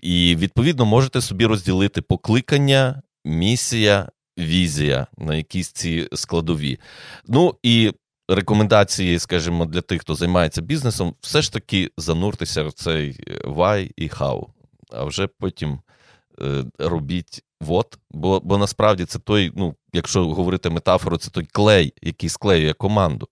І 0.01 0.35
відповідно 0.39 0.85
можете 0.85 1.21
собі 1.21 1.45
розділити 1.45 2.01
покликання, 2.01 3.01
місія 3.25 4.09
візія, 4.39 5.07
на 5.17 5.35
якісь 5.35 5.71
ці 5.71 6.07
складові. 6.13 6.79
Ну 7.27 7.55
і 7.63 7.91
рекомендації, 8.29 9.19
скажімо, 9.19 9.65
для 9.65 9.81
тих, 9.81 10.01
хто 10.01 10.15
займається 10.15 10.61
бізнесом, 10.61 11.15
все 11.21 11.41
ж 11.41 11.53
таки 11.53 11.91
зануртися 11.97 12.63
в 12.63 12.73
цей 12.73 13.19
why 13.43 13.91
і 13.95 14.07
how, 14.07 14.47
а 14.91 15.03
вже 15.03 15.27
потім 15.27 15.69
е, 15.71 15.84
робіть 16.79 17.43
вот. 17.61 17.97
Бо 18.11 18.39
бо 18.39 18.57
насправді 18.57 19.05
це 19.05 19.19
той, 19.19 19.51
ну, 19.55 19.75
якщо 19.93 20.25
говорити 20.33 20.69
метафору, 20.69 21.17
це 21.17 21.29
той 21.29 21.45
клей, 21.51 21.93
який 22.01 22.29
склеює 22.29 22.73
команду. 22.73 23.27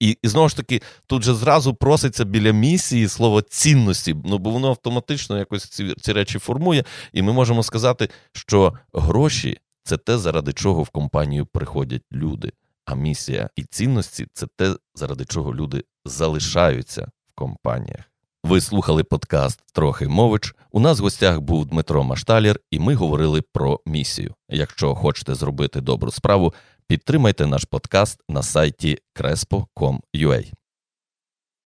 І 0.00 0.18
і 0.22 0.28
знову 0.28 0.48
ж 0.48 0.56
таки, 0.56 0.82
тут 1.06 1.22
же 1.22 1.34
зразу 1.34 1.74
проситься 1.74 2.24
біля 2.24 2.52
місії 2.52 3.08
слово 3.08 3.42
цінності, 3.42 4.16
ну 4.24 4.38
бо 4.38 4.50
воно 4.50 4.68
автоматично 4.68 5.38
якось 5.38 5.64
ці, 5.64 5.94
ці 6.00 6.12
речі 6.12 6.38
формує, 6.38 6.84
і 7.12 7.22
ми 7.22 7.32
можемо 7.32 7.62
сказати, 7.62 8.08
що 8.32 8.72
гроші 8.92 9.58
це 9.82 9.96
те, 9.96 10.18
заради 10.18 10.52
чого 10.52 10.82
в 10.82 10.88
компанію 10.88 11.46
приходять 11.46 12.02
люди. 12.12 12.52
А 12.84 12.94
місія 12.94 13.50
і 13.56 13.64
цінності 13.64 14.26
це 14.32 14.46
те, 14.56 14.76
заради 14.94 15.24
чого 15.24 15.54
люди 15.54 15.84
залишаються 16.04 17.02
в 17.02 17.34
компаніях. 17.34 18.07
Ви 18.44 18.60
слухали 18.60 19.04
подкаст 19.04 19.60
Трохи 19.72 20.08
мович. 20.08 20.54
У 20.70 20.80
нас 20.80 21.00
в 21.00 21.02
гостях 21.02 21.40
був 21.40 21.66
Дмитро 21.66 22.04
Машталєр, 22.04 22.60
і 22.70 22.78
ми 22.78 22.94
говорили 22.94 23.42
про 23.52 23.80
місію. 23.86 24.34
Якщо 24.48 24.94
хочете 24.94 25.34
зробити 25.34 25.80
добру 25.80 26.10
справу, 26.10 26.54
підтримайте 26.86 27.46
наш 27.46 27.64
подкаст 27.64 28.20
на 28.28 28.42
сайті 28.42 28.98
crespo.com.ua. 29.16 30.52